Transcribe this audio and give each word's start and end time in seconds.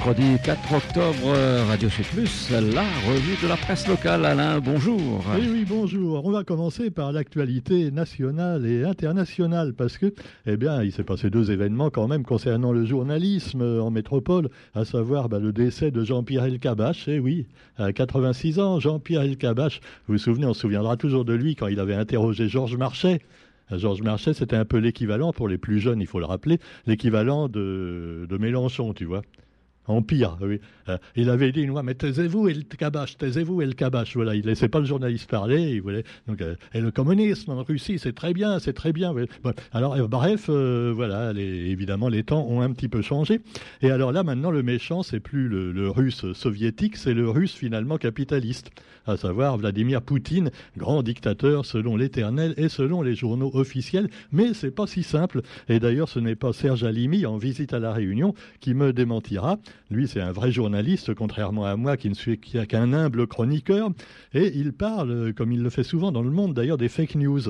mercredi 0.00 0.38
4 0.42 0.72
octobre, 0.72 1.36
Radio 1.68 1.90
Sud 1.90 2.06
Plus, 2.06 2.50
la 2.50 2.84
revue 3.06 3.36
de 3.42 3.46
la 3.46 3.56
presse 3.58 3.86
locale. 3.86 4.24
Alain, 4.24 4.58
bonjour. 4.58 5.22
Oui, 5.34 5.46
oui, 5.52 5.66
bonjour. 5.68 6.24
On 6.24 6.30
va 6.30 6.42
commencer 6.42 6.90
par 6.90 7.12
l'actualité 7.12 7.90
nationale 7.90 8.64
et 8.64 8.82
internationale 8.82 9.74
parce 9.74 9.98
que, 9.98 10.14
eh 10.46 10.56
bien, 10.56 10.82
il 10.82 10.90
s'est 10.90 11.04
passé 11.04 11.28
deux 11.28 11.50
événements 11.50 11.90
quand 11.90 12.08
même 12.08 12.22
concernant 12.22 12.72
le 12.72 12.86
journalisme 12.86 13.60
en 13.60 13.90
métropole, 13.90 14.48
à 14.74 14.86
savoir 14.86 15.28
bah, 15.28 15.38
le 15.38 15.52
décès 15.52 15.90
de 15.90 16.02
Jean-Pierre 16.02 16.44
Elkabach. 16.44 17.06
Eh 17.06 17.18
oui, 17.18 17.46
à 17.76 17.92
86 17.92 18.58
ans, 18.58 18.80
Jean-Pierre 18.80 19.22
Elkabach. 19.22 19.80
Vous 20.06 20.14
vous 20.14 20.18
souvenez, 20.18 20.46
on 20.46 20.54
se 20.54 20.60
souviendra 20.60 20.96
toujours 20.96 21.26
de 21.26 21.34
lui 21.34 21.56
quand 21.56 21.66
il 21.66 21.78
avait 21.78 21.94
interrogé 21.94 22.48
Georges 22.48 22.76
Marchais. 22.78 23.20
Georges 23.70 24.00
Marchais, 24.00 24.32
c'était 24.32 24.56
un 24.56 24.64
peu 24.64 24.78
l'équivalent, 24.78 25.34
pour 25.34 25.46
les 25.46 25.58
plus 25.58 25.78
jeunes, 25.78 26.00
il 26.00 26.06
faut 26.06 26.20
le 26.20 26.24
rappeler, 26.24 26.58
l'équivalent 26.86 27.48
de 27.48 28.38
Mélenchon, 28.40 28.94
tu 28.94 29.04
vois. 29.04 29.20
Empire, 29.86 30.36
oui. 30.40 30.60
Euh, 30.88 30.98
il 31.16 31.30
avait 31.30 31.52
dit 31.52 31.62
une 31.62 31.70
fois, 31.70 31.82
mais 31.82 31.94
taisez-vous 31.94 32.48
et 32.48 32.54
le 32.54 32.62
cabache, 32.62 33.16
taisez-vous 33.16 33.62
et 33.62 33.66
le 33.66 33.72
cabache. 33.72 34.14
Voilà, 34.14 34.34
il 34.34 34.44
laissait 34.44 34.68
pas 34.68 34.78
le 34.78 34.84
journaliste 34.84 35.28
parler. 35.28 35.72
Il 35.72 35.82
voulait, 35.82 36.04
euh, 36.28 36.54
et 36.74 36.80
le 36.80 36.90
communisme 36.90 37.50
en 37.50 37.62
Russie, 37.62 37.98
c'est 37.98 38.14
très 38.14 38.32
bien, 38.32 38.58
c'est 38.58 38.72
très 38.72 38.92
bien. 38.92 39.14
alors, 39.72 39.94
euh, 39.94 40.06
bref, 40.06 40.48
voilà, 40.48 41.32
évidemment, 41.32 42.08
les 42.08 42.22
temps 42.22 42.46
ont 42.46 42.60
un 42.60 42.70
petit 42.72 42.88
peu 42.88 43.02
changé. 43.02 43.40
Et 43.82 43.90
alors 43.90 44.12
là, 44.12 44.22
maintenant, 44.22 44.50
le 44.50 44.62
méchant, 44.62 45.02
c'est 45.02 45.20
plus 45.20 45.48
le, 45.48 45.90
russe 45.90 46.32
soviétique, 46.34 46.96
c'est 46.96 47.14
le 47.14 47.28
russe 47.28 47.54
finalement 47.54 47.96
capitaliste, 47.96 48.70
à 49.06 49.16
savoir 49.16 49.56
Vladimir 49.56 50.02
Poutine, 50.02 50.50
grand 50.76 51.02
dictateur 51.02 51.64
selon 51.64 51.96
l'Éternel 51.96 52.54
et 52.56 52.68
selon 52.68 53.02
les 53.02 53.14
journaux 53.14 53.50
officiels. 53.54 54.08
Mais 54.30 54.54
c'est 54.54 54.70
pas 54.70 54.86
si 54.86 55.02
simple. 55.02 55.42
Et 55.68 55.80
d'ailleurs, 55.80 56.08
ce 56.08 56.20
n'est 56.20 56.36
pas 56.36 56.52
Serge 56.52 56.84
Alimi 56.84 57.26
en 57.26 57.38
visite 57.38 57.72
à 57.72 57.78
la 57.78 57.92
Réunion 57.92 58.34
qui 58.60 58.74
me 58.74 58.92
démentira. 58.92 59.58
Lui, 59.90 60.06
c'est 60.06 60.20
un 60.20 60.32
vrai 60.32 60.52
journaliste, 60.52 61.14
contrairement 61.14 61.64
à 61.64 61.76
moi 61.76 61.96
qui 61.96 62.08
ne 62.08 62.14
suis 62.14 62.38
qu'un 62.38 62.92
humble 62.92 63.26
chroniqueur. 63.26 63.90
Et 64.34 64.52
il 64.54 64.72
parle, 64.72 65.32
comme 65.34 65.52
il 65.52 65.62
le 65.62 65.70
fait 65.70 65.82
souvent 65.82 66.12
dans 66.12 66.22
le 66.22 66.30
monde 66.30 66.54
d'ailleurs, 66.54 66.78
des 66.78 66.88
fake 66.88 67.16
news. 67.16 67.40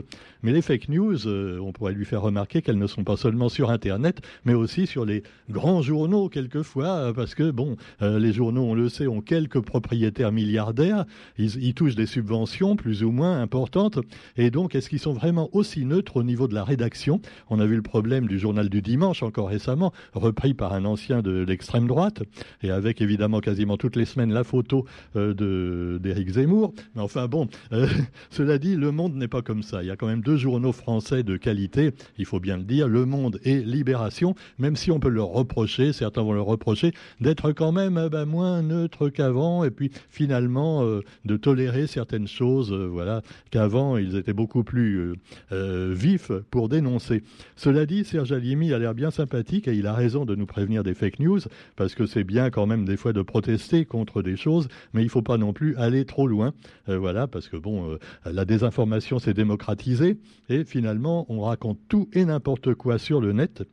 Mais 0.42 0.52
les 0.52 0.62
fake 0.62 0.88
news, 0.88 1.27
euh, 1.27 1.58
on 1.60 1.72
pourrait 1.72 1.92
lui 1.92 2.04
faire 2.04 2.22
remarquer 2.22 2.62
qu'elles 2.62 2.78
ne 2.78 2.86
sont 2.86 3.04
pas 3.04 3.16
seulement 3.16 3.48
sur 3.48 3.70
Internet, 3.70 4.22
mais 4.44 4.54
aussi 4.54 4.86
sur 4.86 5.04
les 5.04 5.22
grands 5.50 5.82
journaux 5.82 6.28
quelquefois, 6.28 7.12
parce 7.14 7.34
que, 7.34 7.50
bon, 7.50 7.77
euh, 8.00 8.18
les 8.18 8.32
journaux, 8.32 8.62
on 8.62 8.74
le 8.74 8.88
sait, 8.88 9.06
ont 9.06 9.20
quelques 9.20 9.60
propriétaires 9.60 10.32
milliardaires. 10.32 11.05
Ils, 11.38 11.62
ils 11.62 11.74
touchent 11.74 11.94
des 11.94 12.06
subventions 12.06 12.77
plus 12.77 13.05
ou 13.05 13.10
moins 13.10 13.40
importantes. 13.40 13.98
Et 14.36 14.50
donc, 14.50 14.74
est-ce 14.74 14.88
qu'ils 14.88 14.98
sont 14.98 15.12
vraiment 15.12 15.50
aussi 15.52 15.84
neutres 15.84 16.16
au 16.16 16.22
niveau 16.22 16.48
de 16.48 16.55
la 16.55 16.64
rédaction? 16.64 17.20
On 17.50 17.60
a 17.60 17.66
vu 17.66 17.77
le 17.77 17.82
problème 17.82 18.27
du 18.27 18.38
journal 18.38 18.68
du 18.68 18.80
dimanche 18.82 19.22
encore 19.22 19.48
récemment, 19.48 19.92
repris 20.14 20.55
par 20.55 20.72
un 20.72 20.84
ancien 20.84 21.20
de 21.22 21.44
l'extrême 21.46 21.86
droite 21.86 22.09
et 22.62 22.70
avec 22.70 23.00
évidemment 23.00 23.41
quasiment 23.41 23.77
toutes 23.77 23.97
les 23.97 24.05
semaines 24.05 24.33
la 24.33 24.44
photo 24.44 24.86
euh, 25.16 25.98
d'Éric 25.98 26.30
Zemmour. 26.30 26.75
Mais 26.94 27.02
enfin 27.02 27.27
bon, 27.28 27.48
euh, 27.72 27.86
cela 28.30 28.58
dit, 28.58 28.77
Le 28.77 28.92
Monde 28.92 29.14
n'est 29.14 29.28
pas 29.28 29.42
comme 29.42 29.62
ça. 29.62 29.83
Il 29.83 29.86
y 29.86 29.91
a 29.91 29.97
quand 29.97 30.06
même 30.06 30.22
deux 30.22 30.36
journaux 30.36 30.72
français 30.72 31.22
de 31.22 31.36
qualité, 31.36 31.92
il 32.19 32.27
faut 32.27 32.41
bien 32.41 32.56
le 32.56 32.64
dire, 32.64 32.89
Le 32.89 33.06
Monde 33.06 33.41
et 33.44 33.61
Libération, 33.61 34.34
même 34.58 34.77
si 34.77 34.91
on 34.91 35.00
peut 35.00 35.08
leur 35.08 35.28
reprocher, 35.28 35.92
certains 35.92 36.22
vont 36.22 36.33
leur 36.33 36.47
reprocher, 36.47 36.92
d'être 37.20 37.52
quand 37.52 37.72
même 37.72 37.97
euh, 37.97 38.08
bah, 38.08 38.24
moins 38.24 38.62
neutre 38.62 39.08
qu'avant, 39.08 39.64
et 39.64 39.70
puis 39.70 39.91
finalement 40.11 40.84
de 41.24 41.36
tolérer 41.36 41.86
certaines 41.86 42.27
choses, 42.27 42.72
voilà, 42.72 43.22
qu'avant 43.50 43.97
ils 43.97 44.17
étaient 44.17 44.33
beaucoup 44.33 44.62
plus 44.64 45.14
vifs 45.50 46.33
pour 46.50 46.69
dénoncer. 46.69 47.22
Cela 47.56 47.86
dit, 47.86 48.05
Serge 48.05 48.33
Alimi 48.33 48.72
a 48.72 48.78
l'air 48.78 48.95
bien 48.95 49.11
sympathique 49.11 49.69
et 49.69 49.74
il 49.74 49.86
a 49.86 49.95
raison 49.95 50.24
de 50.24 50.34
nous 50.34 50.47
prévenir 50.47 50.83
des 50.83 50.95
fake 50.95 51.20
news, 51.20 51.41
parce 51.77 51.95
que 51.95 51.99
c'est 52.06 52.24
bien 52.24 52.50
quand 52.50 52.66
même 52.66 52.84
des 52.84 52.96
fois 52.96 53.12
de 53.12 53.22
protester 53.22 53.84
contre 53.84 54.22
des 54.22 54.36
choses, 54.36 54.68
mais 54.92 55.02
il 55.02 55.08
faut 55.08 55.22
pas 55.22 55.38
non 55.38 55.52
plus 55.52 55.77
aller 55.77 56.05
trop 56.05 56.27
loin. 56.27 56.52
Euh, 56.88 56.98
voilà, 56.98 57.27
parce 57.27 57.48
que 57.48 57.56
bon, 57.56 57.90
euh, 57.90 57.98
la 58.24 58.44
désinformation 58.44 59.18
s'est 59.18 59.34
démocratisée 59.34 60.18
et 60.48 60.64
finalement, 60.64 61.27
on 61.28 61.40
raconte 61.40 61.78
tout 61.89 62.08
et 62.12 62.24
n'importe 62.24 62.74
quoi 62.74 62.98
sur 62.98 63.20
le 63.20 63.33
net. 63.33 63.64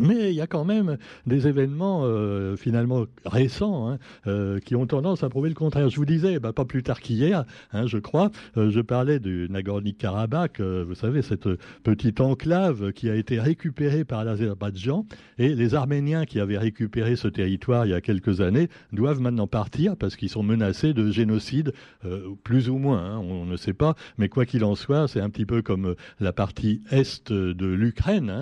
Mais 0.00 0.30
il 0.30 0.34
y 0.34 0.40
a 0.40 0.46
quand 0.46 0.64
même 0.64 0.96
des 1.26 1.48
événements 1.48 2.02
euh, 2.04 2.56
finalement 2.56 3.06
récents 3.24 3.88
hein, 3.88 3.98
euh, 4.26 4.60
qui 4.60 4.76
ont 4.76 4.86
tendance 4.86 5.22
à 5.22 5.28
prouver 5.28 5.48
le 5.48 5.54
contraire. 5.54 5.88
Je 5.88 5.96
vous 5.96 6.04
disais, 6.04 6.38
bah, 6.38 6.52
pas 6.52 6.64
plus 6.64 6.82
tard 6.82 7.00
qu'hier, 7.00 7.44
hein, 7.72 7.86
je 7.86 7.98
crois, 7.98 8.30
euh, 8.56 8.70
je 8.70 8.80
parlais 8.80 9.18
du 9.18 9.48
Nagorno-Karabakh, 9.50 10.60
vous 10.60 10.94
savez, 10.94 11.22
cette 11.22 11.48
petite 11.82 12.20
enclave 12.20 12.92
qui 12.92 13.10
a 13.10 13.14
été 13.14 13.40
récupérée 13.40 14.04
par 14.04 14.24
l'Azerbaïdjan, 14.24 15.06
et 15.38 15.54
les 15.54 15.74
Arméniens 15.74 16.24
qui 16.24 16.40
avaient 16.40 16.58
récupéré 16.58 17.16
ce 17.16 17.28
territoire 17.28 17.86
il 17.86 17.90
y 17.90 17.94
a 17.94 18.00
quelques 18.00 18.40
années 18.40 18.68
doivent 18.92 19.20
maintenant 19.20 19.46
partir 19.46 19.96
parce 19.96 20.16
qu'ils 20.16 20.28
sont 20.28 20.42
menacés 20.42 20.92
de 20.92 21.10
génocide, 21.10 21.72
plus 22.44 22.68
ou 22.68 22.78
moins, 22.78 22.98
hein, 22.98 23.18
on, 23.18 23.44
ne 23.44 23.56
sait 23.56 23.72
pas, 23.72 23.94
mais 24.18 24.28
quoi 24.28 24.44
qu'il 24.44 24.64
en 24.64 24.74
soit, 24.74 25.08
c'est 25.08 25.20
un 25.20 25.30
petit 25.30 25.46
peu 25.46 25.62
comme 25.62 25.94
la 26.20 26.32
partie 26.32 26.82
est 26.90 27.32
de 27.32 27.66
l'Ukraine, 27.66 28.32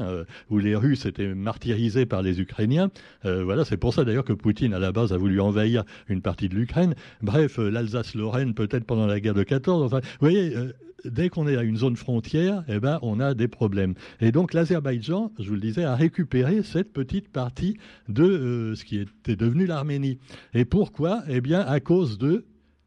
où 0.50 0.58
les 0.58 0.74
Russes 0.74 1.06
étaient 1.06 1.34
martyrisés 1.46 2.06
par 2.06 2.22
les 2.22 2.40
Ukrainiens. 2.40 2.90
Euh, 3.24 3.44
voilà, 3.44 3.64
c'est 3.64 3.76
pour 3.76 3.94
ça 3.94 4.04
d'ailleurs 4.04 4.24
que 4.24 4.32
Poutine, 4.32 4.74
à 4.74 4.80
la 4.80 4.90
base, 4.90 5.12
a 5.12 5.16
voulu 5.16 5.40
envahir 5.40 5.84
une 6.08 6.20
partie 6.20 6.48
de 6.48 6.56
l'Ukraine. 6.56 6.94
Bref, 7.22 7.60
euh, 7.60 7.70
l'Alsace-Lorraine, 7.70 8.52
peut-être 8.52 8.84
pendant 8.84 9.06
la 9.06 9.20
guerre 9.20 9.34
de 9.34 9.44
14. 9.44 9.84
Enfin, 9.84 10.00
vous 10.00 10.28
voyez, 10.28 10.56
euh, 10.56 10.72
dès 11.04 11.28
qu'on 11.28 11.46
est 11.46 11.56
à 11.56 11.62
une 11.62 11.76
zone 11.76 11.94
frontière, 11.94 12.64
eh 12.68 12.80
ben, 12.80 12.98
on 13.02 13.20
a 13.20 13.34
des 13.34 13.46
problèmes. 13.46 13.94
Et 14.20 14.32
donc 14.32 14.54
l'Azerbaïdjan, 14.54 15.32
je 15.38 15.48
vous 15.48 15.54
le 15.54 15.60
disais, 15.60 15.84
a 15.84 15.94
récupéré 15.94 16.64
cette 16.64 16.92
petite 16.92 17.28
partie 17.28 17.76
de 18.08 18.72
ce 18.74 18.84
qui 18.84 18.98
était 18.98 19.36
devenu 19.36 19.66
l'Arménie. 19.66 20.18
Et 20.52 20.64
pourquoi? 20.64 21.22
Eh 21.28 21.40
bien, 21.40 21.60
à 21.60 21.78
cause 21.78 22.18
de 22.18 22.44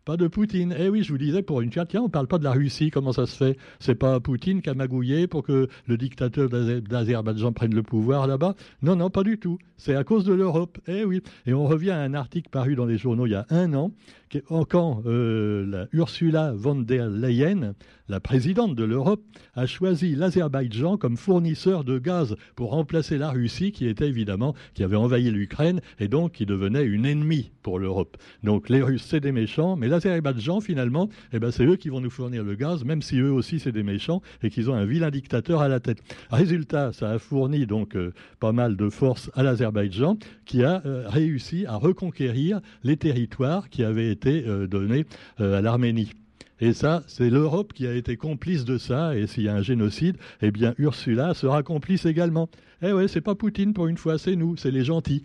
pas 0.09 0.17
de 0.17 0.27
Poutine. 0.27 0.73
Eh 0.75 0.89
oui, 0.89 1.03
je 1.03 1.11
vous 1.11 1.19
disais, 1.19 1.43
pour 1.43 1.61
une 1.61 1.71
fois, 1.71 1.85
tiens, 1.85 2.01
on 2.01 2.09
parle 2.09 2.25
pas 2.25 2.39
de 2.39 2.43
la 2.43 2.51
Russie, 2.51 2.89
comment 2.89 3.11
ça 3.11 3.27
se 3.27 3.37
fait? 3.37 3.59
C'est 3.79 3.93
pas 3.93 4.19
Poutine 4.19 4.63
qui 4.63 4.71
a 4.71 4.73
magouillé 4.73 5.27
pour 5.27 5.43
que 5.43 5.67
le 5.85 5.97
dictateur 5.97 6.49
d'Azerbaïdjan 6.49 7.53
prenne 7.53 7.75
le 7.75 7.83
pouvoir 7.83 8.25
là-bas? 8.25 8.55
Non, 8.81 8.95
non, 8.95 9.11
pas 9.11 9.21
du 9.21 9.37
tout. 9.37 9.59
C'est 9.77 9.93
à 9.93 10.03
cause 10.03 10.25
de 10.25 10.33
l'Europe. 10.33 10.79
Eh 10.87 11.05
oui. 11.05 11.21
Et 11.45 11.53
on 11.53 11.67
revient 11.67 11.91
à 11.91 11.99
un 11.99 12.15
article 12.15 12.49
paru 12.49 12.73
dans 12.73 12.87
les 12.87 12.97
journaux 12.97 13.27
il 13.27 13.33
y 13.33 13.35
a 13.35 13.45
un 13.51 13.71
an, 13.75 13.91
quand 14.69 15.01
euh, 15.05 15.65
la 15.65 15.87
Ursula 15.91 16.53
von 16.53 16.75
der 16.75 17.09
Leyen, 17.09 17.73
la 18.07 18.19
présidente 18.19 18.75
de 18.75 18.83
l'Europe, 18.83 19.23
a 19.55 19.65
choisi 19.65 20.15
l'Azerbaïdjan 20.15 20.97
comme 20.97 21.17
fournisseur 21.17 21.83
de 21.83 21.99
gaz 21.99 22.35
pour 22.55 22.71
remplacer 22.71 23.17
la 23.17 23.29
Russie, 23.29 23.71
qui 23.71 23.87
était 23.87 24.07
évidemment, 24.07 24.55
qui 24.73 24.83
avait 24.83 24.95
envahi 24.95 25.29
l'Ukraine 25.31 25.81
et 25.99 26.07
donc 26.07 26.33
qui 26.33 26.45
devenait 26.45 26.83
une 26.83 27.05
ennemie 27.05 27.51
pour 27.61 27.79
l'Europe. 27.79 28.17
Donc 28.43 28.69
les 28.69 28.81
Russes, 28.81 29.05
c'est 29.07 29.19
des 29.19 29.31
méchants, 29.31 29.75
mais 29.75 29.87
l'Azerbaïdjan, 29.87 30.61
finalement, 30.61 31.09
eh 31.33 31.39
ben, 31.39 31.51
c'est 31.51 31.65
eux 31.65 31.75
qui 31.75 31.89
vont 31.89 32.01
nous 32.01 32.09
fournir 32.09 32.43
le 32.43 32.55
gaz, 32.55 32.83
même 32.83 33.01
si 33.01 33.19
eux 33.19 33.31
aussi, 33.31 33.59
c'est 33.59 33.71
des 33.71 33.83
méchants 33.83 34.21
et 34.43 34.49
qu'ils 34.49 34.69
ont 34.69 34.75
un 34.75 34.85
vilain 34.85 35.11
dictateur 35.11 35.61
à 35.61 35.67
la 35.67 35.79
tête. 35.79 36.01
Résultat, 36.31 36.93
ça 36.93 37.11
a 37.11 37.19
fourni 37.19 37.65
donc 37.65 37.95
euh, 37.95 38.13
pas 38.39 38.51
mal 38.51 38.75
de 38.75 38.89
force 38.89 39.29
à 39.35 39.43
l'Azerbaïdjan, 39.43 40.17
qui 40.45 40.63
a 40.63 40.81
euh, 40.85 41.07
réussi 41.07 41.65
à 41.65 41.75
reconquérir 41.75 42.61
les 42.83 42.97
territoires 42.97 43.69
qui 43.69 43.83
avaient 43.83 44.11
été 44.11 44.18
été 44.19 44.45
euh, 44.47 44.67
donné 44.67 45.05
euh, 45.39 45.57
à 45.57 45.61
l'Arménie. 45.61 46.11
Et 46.59 46.73
ça, 46.73 47.03
c'est 47.07 47.29
l'Europe 47.29 47.71
qui 47.71 47.87
a 47.87 47.93
été 47.93 48.17
complice 48.17 48.65
de 48.65 48.77
ça. 48.77 49.15
Et 49.15 49.27
s'il 49.27 49.43
y 49.43 49.49
a 49.49 49.55
un 49.55 49.61
génocide, 49.61 50.17
eh 50.41 50.51
bien, 50.51 50.73
Ursula 50.77 51.33
sera 51.33 51.63
complice 51.63 52.05
également. 52.05 52.49
Eh 52.81 52.91
ouais, 52.91 53.07
c'est 53.07 53.21
pas 53.21 53.35
Poutine 53.35 53.73
pour 53.73 53.87
une 53.87 53.97
fois, 53.97 54.17
c'est 54.17 54.35
nous, 54.35 54.57
c'est 54.57 54.71
les 54.71 54.83
gentils. 54.83 55.23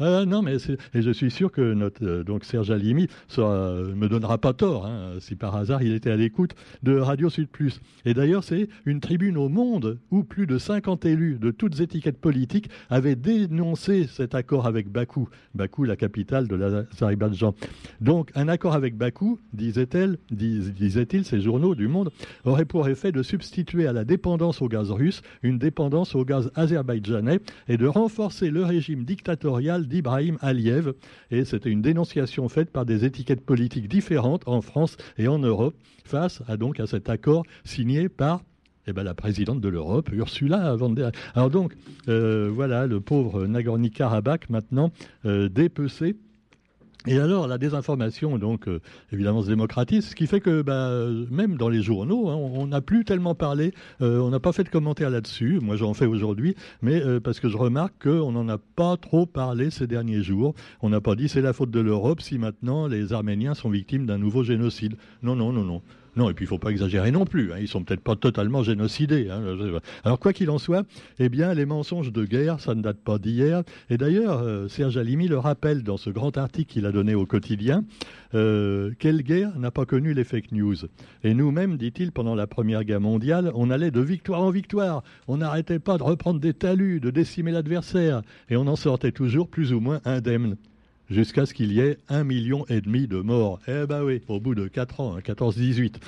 Euh, 0.00 0.26
non, 0.26 0.42
mais 0.42 0.56
je 0.94 1.10
suis 1.10 1.30
sûr 1.30 1.50
que 1.50 1.72
notre 1.72 2.04
euh, 2.04 2.22
donc 2.22 2.44
Serge 2.44 2.70
Alimi 2.70 3.08
ne 3.38 3.42
euh, 3.42 3.94
me 3.94 4.08
donnera 4.08 4.38
pas 4.38 4.52
tort 4.52 4.86
hein, 4.86 5.14
si 5.20 5.36
par 5.36 5.56
hasard 5.56 5.82
il 5.82 5.94
était 5.94 6.10
à 6.10 6.16
l'écoute 6.16 6.54
de 6.82 6.98
Radio 6.98 7.30
Sud 7.30 7.48
Plus. 7.48 7.80
Et 8.04 8.12
d'ailleurs, 8.12 8.44
c'est 8.44 8.68
une 8.84 9.00
tribune 9.00 9.38
au 9.38 9.48
Monde 9.48 9.98
où 10.10 10.22
plus 10.22 10.46
de 10.46 10.58
50 10.58 11.04
élus 11.06 11.38
de 11.38 11.50
toutes 11.50 11.80
étiquettes 11.80 12.20
politiques 12.20 12.68
avaient 12.90 13.16
dénoncé 13.16 14.06
cet 14.06 14.34
accord 14.34 14.66
avec 14.66 14.90
Bakou, 14.90 15.28
Bakou, 15.54 15.84
la 15.84 15.96
capitale 15.96 16.46
de 16.46 16.56
l'Azerbaïdjan. 16.56 17.54
Donc, 18.00 18.30
un 18.34 18.48
accord 18.48 18.74
avec 18.74 18.96
Bakou, 18.96 19.38
disait-elle, 19.52 20.18
disait-il, 20.30 21.24
ces 21.24 21.40
journaux 21.40 21.74
du 21.74 21.88
Monde, 21.88 22.10
aurait 22.44 22.64
pour 22.64 22.88
effet 22.88 23.12
de 23.12 23.22
substituer 23.22 23.86
à 23.86 23.92
la 23.92 24.04
dépendance 24.04 24.60
au 24.60 24.68
gaz 24.68 24.90
russe 24.90 25.22
une 25.42 25.58
dépendance 25.58 26.14
au 26.14 26.24
gaz 26.24 26.50
azerbaïdjanais 26.54 27.40
et 27.68 27.76
de 27.76 27.86
renforcer 27.86 28.50
le 28.50 28.64
régime 28.64 29.04
dictatorial 29.04 29.85
d'Ibrahim 29.86 30.38
Aliyev. 30.40 30.92
Et 31.30 31.44
c'était 31.44 31.70
une 31.70 31.82
dénonciation 31.82 32.48
faite 32.48 32.70
par 32.70 32.84
des 32.84 33.04
étiquettes 33.04 33.44
politiques 33.44 33.88
différentes 33.88 34.46
en 34.46 34.60
France 34.60 34.96
et 35.18 35.28
en 35.28 35.38
Europe 35.38 35.74
face 36.04 36.42
à 36.46 36.56
cet 36.86 37.08
accord 37.08 37.44
signé 37.64 38.08
par 38.08 38.42
eh 38.86 38.92
ben, 38.92 39.02
la 39.02 39.14
présidente 39.14 39.60
de 39.60 39.68
l'Europe, 39.68 40.10
Ursula 40.12 40.76
von 40.76 40.90
der 40.90 41.10
Alors 41.34 41.50
donc, 41.50 41.74
euh, 42.08 42.48
voilà, 42.52 42.86
le 42.86 43.00
pauvre 43.00 43.46
Nagorno-Karabakh 43.46 44.48
maintenant 44.48 44.92
euh, 45.24 45.48
dépecé 45.48 46.16
Et 47.06 47.18
alors, 47.18 47.46
la 47.46 47.58
désinformation, 47.58 48.36
donc, 48.38 48.66
euh, 48.66 48.80
évidemment, 49.12 49.42
se 49.42 49.48
démocratise, 49.48 50.08
ce 50.08 50.14
qui 50.16 50.26
fait 50.26 50.40
que 50.40 50.62
bah, 50.62 50.90
même 51.30 51.56
dans 51.56 51.68
les 51.68 51.80
journaux, 51.80 52.28
hein, 52.28 52.34
on 52.34 52.66
n'a 52.66 52.80
plus 52.80 53.04
tellement 53.04 53.34
parlé, 53.34 53.72
euh, 54.02 54.18
on 54.18 54.30
n'a 54.30 54.40
pas 54.40 54.52
fait 54.52 54.64
de 54.64 54.68
commentaires 54.68 55.10
là-dessus, 55.10 55.60
moi 55.60 55.76
j'en 55.76 55.94
fais 55.94 56.06
aujourd'hui, 56.06 56.56
mais 56.82 57.00
euh, 57.00 57.20
parce 57.20 57.38
que 57.38 57.48
je 57.48 57.56
remarque 57.56 58.02
qu'on 58.02 58.32
n'en 58.32 58.48
a 58.48 58.58
pas 58.58 58.96
trop 58.96 59.24
parlé 59.24 59.70
ces 59.70 59.86
derniers 59.86 60.22
jours. 60.22 60.54
On 60.82 60.88
n'a 60.88 61.00
pas 61.00 61.14
dit 61.14 61.28
c'est 61.28 61.42
la 61.42 61.52
faute 61.52 61.70
de 61.70 61.80
l'Europe 61.80 62.20
si 62.20 62.38
maintenant 62.38 62.88
les 62.88 63.12
Arméniens 63.12 63.54
sont 63.54 63.70
victimes 63.70 64.06
d'un 64.06 64.18
nouveau 64.18 64.42
génocide. 64.42 64.96
Non, 65.22 65.36
non, 65.36 65.52
non, 65.52 65.64
non. 65.64 65.82
Non, 66.16 66.30
et 66.30 66.34
puis 66.34 66.44
il 66.44 66.46
ne 66.46 66.50
faut 66.50 66.58
pas 66.58 66.70
exagérer 66.70 67.10
non 67.10 67.26
plus. 67.26 67.52
Hein. 67.52 67.56
Ils 67.60 67.68
sont 67.68 67.84
peut-être 67.84 68.00
pas 68.00 68.16
totalement 68.16 68.62
génocidés. 68.62 69.28
Hein. 69.30 69.42
Alors 70.02 70.18
quoi 70.18 70.32
qu'il 70.32 70.48
en 70.50 70.58
soit, 70.58 70.86
eh 71.18 71.28
bien 71.28 71.52
les 71.52 71.66
mensonges 71.66 72.10
de 72.10 72.24
guerre, 72.24 72.58
ça 72.58 72.74
ne 72.74 72.82
date 72.82 72.98
pas 72.98 73.18
d'hier. 73.18 73.62
Et 73.90 73.98
d'ailleurs, 73.98 74.40
euh, 74.42 74.66
Serge 74.68 74.96
Alimi 74.96 75.28
le 75.28 75.38
rappelle 75.38 75.82
dans 75.82 75.98
ce 75.98 76.08
grand 76.08 76.36
article 76.38 76.72
qu'il 76.72 76.86
a 76.86 76.92
donné 76.92 77.14
au 77.14 77.26
quotidien. 77.26 77.84
Euh, 78.34 78.92
quelle 78.98 79.22
guerre 79.22 79.58
n'a 79.58 79.70
pas 79.70 79.84
connu 79.84 80.14
les 80.14 80.24
fake 80.24 80.52
news? 80.52 80.76
Et 81.22 81.34
nous-mêmes, 81.34 81.76
dit-il, 81.76 82.12
pendant 82.12 82.34
la 82.34 82.46
Première 82.46 82.84
Guerre 82.84 83.00
mondiale, 83.00 83.52
on 83.54 83.70
allait 83.70 83.90
de 83.90 84.00
victoire 84.00 84.40
en 84.40 84.50
victoire. 84.50 85.02
On 85.28 85.36
n'arrêtait 85.36 85.78
pas 85.78 85.98
de 85.98 86.02
reprendre 86.02 86.40
des 86.40 86.54
talus, 86.54 87.00
de 87.00 87.10
décimer 87.10 87.52
l'adversaire, 87.52 88.22
et 88.48 88.56
on 88.56 88.66
en 88.66 88.76
sortait 88.76 89.12
toujours 89.12 89.48
plus 89.48 89.72
ou 89.72 89.80
moins 89.80 90.00
indemne 90.04 90.56
jusqu'à 91.10 91.46
ce 91.46 91.54
qu'il 91.54 91.72
y 91.72 91.80
ait 91.80 91.98
un 92.08 92.24
million 92.24 92.64
et 92.68 92.80
demi 92.80 93.06
de 93.06 93.18
morts. 93.18 93.60
Eh 93.68 93.86
ben 93.86 94.02
oui, 94.02 94.22
au 94.28 94.40
bout 94.40 94.54
de 94.54 94.68
4 94.68 95.00
ans, 95.00 95.18
14-18. 95.18 95.94
Hein, 95.96 95.98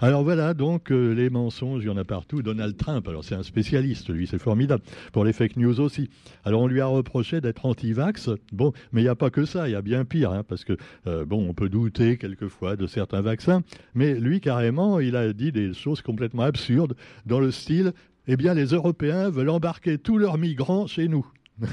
alors 0.00 0.22
voilà, 0.22 0.54
donc 0.54 0.90
euh, 0.90 1.14
les 1.14 1.30
mensonges, 1.30 1.82
il 1.82 1.86
y 1.86 1.90
en 1.90 1.96
a 1.96 2.04
partout. 2.04 2.42
Donald 2.42 2.76
Trump, 2.76 3.06
alors 3.08 3.24
c'est 3.24 3.36
un 3.36 3.42
spécialiste, 3.42 4.10
lui, 4.10 4.26
c'est 4.26 4.38
formidable. 4.38 4.82
Pour 5.12 5.24
les 5.24 5.32
fake 5.32 5.56
news 5.56 5.80
aussi. 5.80 6.10
Alors 6.44 6.62
on 6.62 6.66
lui 6.66 6.80
a 6.80 6.86
reproché 6.86 7.40
d'être 7.40 7.64
anti-vax. 7.64 8.30
Bon, 8.52 8.72
mais 8.92 9.00
il 9.00 9.04
n'y 9.04 9.10
a 9.10 9.14
pas 9.14 9.30
que 9.30 9.44
ça, 9.44 9.68
il 9.68 9.72
y 9.72 9.76
a 9.76 9.82
bien 9.82 10.04
pire, 10.04 10.32
hein, 10.32 10.42
parce 10.46 10.64
que, 10.64 10.76
euh, 11.06 11.24
bon, 11.24 11.48
on 11.48 11.54
peut 11.54 11.68
douter 11.68 12.18
quelquefois 12.18 12.76
de 12.76 12.86
certains 12.86 13.22
vaccins, 13.22 13.62
mais 13.94 14.14
lui, 14.14 14.40
carrément, 14.40 15.00
il 15.00 15.16
a 15.16 15.32
dit 15.32 15.52
des 15.52 15.72
choses 15.72 16.02
complètement 16.02 16.42
absurdes, 16.42 16.96
dans 17.24 17.40
le 17.40 17.50
style, 17.50 17.92
eh 18.26 18.36
bien, 18.36 18.54
les 18.54 18.66
Européens 18.66 19.30
veulent 19.30 19.50
embarquer 19.50 19.98
tous 19.98 20.18
leurs 20.18 20.38
migrants 20.38 20.86
chez 20.86 21.08
nous. 21.08 21.26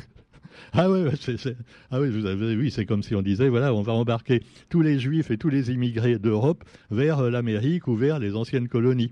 Ah 0.73 0.89
oui, 0.89 1.01
c'est, 1.19 1.55
ah 1.91 1.99
oui, 1.99 2.09
vous 2.09 2.25
avez, 2.25 2.55
oui, 2.55 2.71
c'est 2.71 2.85
comme 2.85 3.03
si 3.03 3.15
on 3.15 3.21
disait, 3.21 3.49
voilà, 3.49 3.73
on 3.73 3.81
va 3.81 3.93
embarquer 3.93 4.41
tous 4.69 4.81
les 4.81 4.99
juifs 4.99 5.31
et 5.31 5.37
tous 5.37 5.49
les 5.49 5.71
immigrés 5.71 6.17
d'Europe 6.17 6.63
vers 6.89 7.19
euh, 7.19 7.29
l'Amérique 7.29 7.87
ou 7.87 7.95
vers 7.95 8.19
les 8.19 8.35
anciennes 8.35 8.67
colonies. 8.67 9.11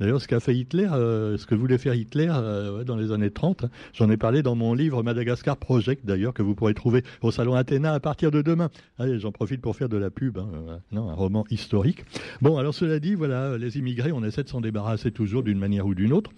D'ailleurs, 0.00 0.20
ce 0.22 0.26
qu'a 0.26 0.40
fait 0.40 0.56
Hitler, 0.56 0.88
euh, 0.90 1.36
ce 1.36 1.44
que 1.46 1.54
voulait 1.54 1.76
faire 1.76 1.92
Hitler 1.92 2.28
euh, 2.30 2.84
dans 2.84 2.96
les 2.96 3.12
années 3.12 3.30
30, 3.30 3.64
hein, 3.64 3.70
j'en 3.92 4.10
ai 4.10 4.16
parlé 4.16 4.42
dans 4.42 4.54
mon 4.54 4.72
livre 4.72 5.02
Madagascar 5.02 5.58
Project, 5.58 6.06
d'ailleurs, 6.06 6.32
que 6.32 6.42
vous 6.42 6.54
pourrez 6.54 6.72
trouver 6.72 7.02
au 7.20 7.30
Salon 7.30 7.54
Athéna 7.54 7.92
à 7.92 8.00
partir 8.00 8.30
de 8.30 8.40
demain. 8.40 8.70
Allez, 8.98 9.18
j'en 9.18 9.30
profite 9.30 9.60
pour 9.60 9.76
faire 9.76 9.90
de 9.90 9.98
la 9.98 10.10
pub, 10.10 10.38
hein, 10.38 10.80
non, 10.90 11.10
un 11.10 11.14
roman 11.14 11.44
historique. 11.50 12.04
Bon, 12.40 12.56
alors 12.56 12.72
cela 12.72 12.98
dit, 12.98 13.14
voilà, 13.14 13.58
les 13.58 13.76
immigrés, 13.76 14.10
on 14.10 14.24
essaie 14.24 14.42
de 14.42 14.48
s'en 14.48 14.62
débarrasser 14.62 15.10
toujours 15.10 15.42
d'une 15.42 15.58
manière 15.58 15.86
ou 15.86 15.94
d'une 15.94 16.14
autre. 16.14 16.30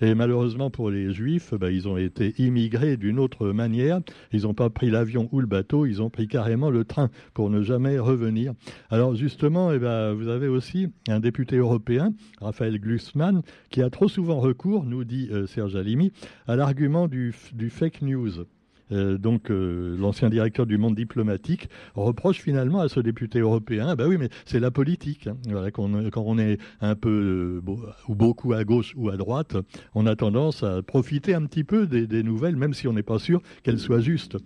Et 0.00 0.14
malheureusement 0.14 0.70
pour 0.70 0.90
les 0.90 1.12
Juifs, 1.12 1.54
bah, 1.54 1.70
ils 1.70 1.88
ont 1.88 1.96
été 1.96 2.34
immigrés 2.38 2.96
d'une 2.96 3.18
autre 3.18 3.48
manière. 3.48 4.00
Ils 4.32 4.42
n'ont 4.42 4.54
pas 4.54 4.70
pris 4.70 4.90
l'avion 4.90 5.28
ou 5.32 5.40
le 5.40 5.46
bateau, 5.46 5.86
ils 5.86 6.02
ont 6.02 6.10
pris 6.10 6.28
carrément 6.28 6.70
le 6.70 6.84
train 6.84 7.10
pour 7.34 7.50
ne 7.50 7.62
jamais 7.62 7.98
revenir. 7.98 8.52
Alors 8.90 9.14
justement, 9.14 9.72
eh 9.72 9.78
ben, 9.78 10.12
vous 10.12 10.28
avez 10.28 10.48
aussi 10.48 10.88
un 11.08 11.20
député 11.20 11.56
européen, 11.56 12.12
Raphaël 12.40 12.78
Glucksmann, 12.78 13.42
qui 13.70 13.82
a 13.82 13.90
trop 13.90 14.08
souvent 14.08 14.40
recours, 14.40 14.84
nous 14.84 15.04
dit 15.04 15.28
euh, 15.30 15.46
Serge 15.46 15.76
Alimi, 15.76 16.12
à 16.46 16.56
l'argument 16.56 17.08
du 17.08 17.32
fake 17.32 18.02
news. 18.02 18.46
Euh, 18.92 19.18
donc 19.18 19.50
euh, 19.50 19.96
l'ancien 19.98 20.30
directeur 20.30 20.66
du 20.66 20.78
monde 20.78 20.94
diplomatique, 20.94 21.68
reproche 21.94 22.40
finalement 22.40 22.80
à 22.80 22.88
ce 22.88 23.00
député 23.00 23.40
européen, 23.40 23.96
bah 23.96 24.06
oui, 24.06 24.16
mais 24.18 24.28
c'est 24.44 24.60
la 24.60 24.70
politique. 24.70 25.26
Hein. 25.26 25.70
quand, 25.72 25.90
on, 26.14 26.38
est 26.38 26.58
un 26.80 26.94
peu 26.94 27.62
euh, 27.66 27.72
ou 28.08 28.14
beaucoup 28.14 28.52
à 28.52 28.64
gauche 28.64 28.94
ou 28.96 29.08
à 29.08 29.16
droite, 29.16 29.56
on 29.94 30.06
a 30.06 30.14
tendance 30.14 30.62
à 30.62 30.82
profiter 30.82 31.34
un 31.34 31.46
petit 31.46 31.64
peu 31.64 31.86
des, 31.86 32.22
nouvelles, 32.22 32.56
même 32.56 32.74
si 32.74 32.86
on 32.88 32.92
n'est 32.92 33.02
pas 33.02 33.18
sûr 33.18 33.42
qu'elles 33.62 33.78
soient 33.78 34.00
justes. 34.00 34.36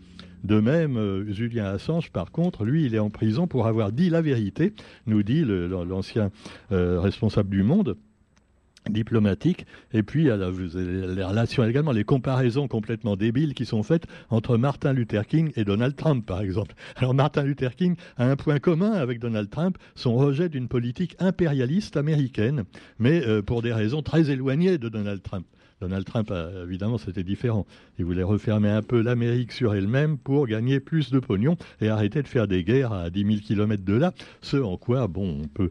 De 0.42 0.58
même, 0.58 1.26
Julien 1.28 1.66
Assange, 1.66 2.10
par 2.10 2.32
contre, 2.32 2.64
lui, 2.64 2.87
il 2.87 2.94
est 2.94 2.98
en 2.98 3.10
prison 3.10 3.46
pour 3.46 3.66
avoir 3.66 3.92
dit 3.92 4.08
la 4.08 4.22
vérité, 4.22 4.72
nous 5.06 5.22
dit 5.22 5.44
l'ancien 5.44 6.31
responsable 6.70 7.50
du 7.50 7.62
Monde 7.62 7.96
diplomatique, 8.92 9.66
et 9.92 10.02
puis 10.02 10.25
les 10.25 11.25
relations 11.25 11.64
également, 11.64 11.92
les 11.92 12.04
comparaisons 12.04 12.69
complètement 12.69 13.16
débiles 13.16 13.54
qui 13.54 13.66
sont 13.66 13.82
faites 13.82 14.06
entre 14.31 14.56
Martin 14.56 14.92
Luther 14.92 15.26
King 15.26 15.52
et 15.56 15.64
Donald 15.64 15.96
Trump, 15.96 16.25
par 16.26 16.40
exemple. 16.40 16.75
Alors 16.96 17.14
Martin 17.14 17.44
Luther 17.44 17.75
King 17.75 17.96
a 18.16 18.26
un 18.26 18.37
point 18.37 18.58
commun 18.58 18.92
avec 18.92 19.19
Donald 19.19 19.50
Trump, 19.50 19.78
son 19.94 20.16
rejet 20.16 20.48
d'une 20.48 20.69
politique 20.69 21.16
impérialiste 21.19 21.96
américaine, 21.96 22.64
mais 22.98 23.26
euh, 23.26 23.42
pour 23.42 23.62
des 23.62 23.72
raisons 23.72 24.02
très 24.02 24.31
éloignées 24.31 24.78
de 24.78 24.88
Donald 24.88 25.22
Trump. 25.22 25.46
Donald 25.81 26.05
Trump, 26.05 26.32
évidemment, 26.65 26.99
c'était 26.99 27.23
différent. 27.23 27.67
Il 27.99 28.05
voulait 28.05 28.23
refermer 28.23 28.69
un 28.71 28.82
peu 28.82 29.00
l'Amérique 29.00 29.53
sur 29.53 29.75
elle-même 29.75 30.19
pour 30.19 30.47
gagner 30.47 30.81
plus 30.81 31.11
de 31.11 31.19
pognon 31.19 31.56
et 31.81 31.88
arrêter 31.88 32.23
de 32.23 32.29
faire 32.29 32.49
des 32.49 32.65
guerres 32.65 32.93
à 32.93 33.11
10 33.11 33.25
000 33.25 33.37
kilomètres 33.38 33.85
de 33.85 33.94
là. 33.94 34.12
Ce 34.41 34.56
en 34.56 34.77
quoi, 34.77 35.06
bon, 35.09 35.43
on 35.43 35.49
peut 35.49 35.71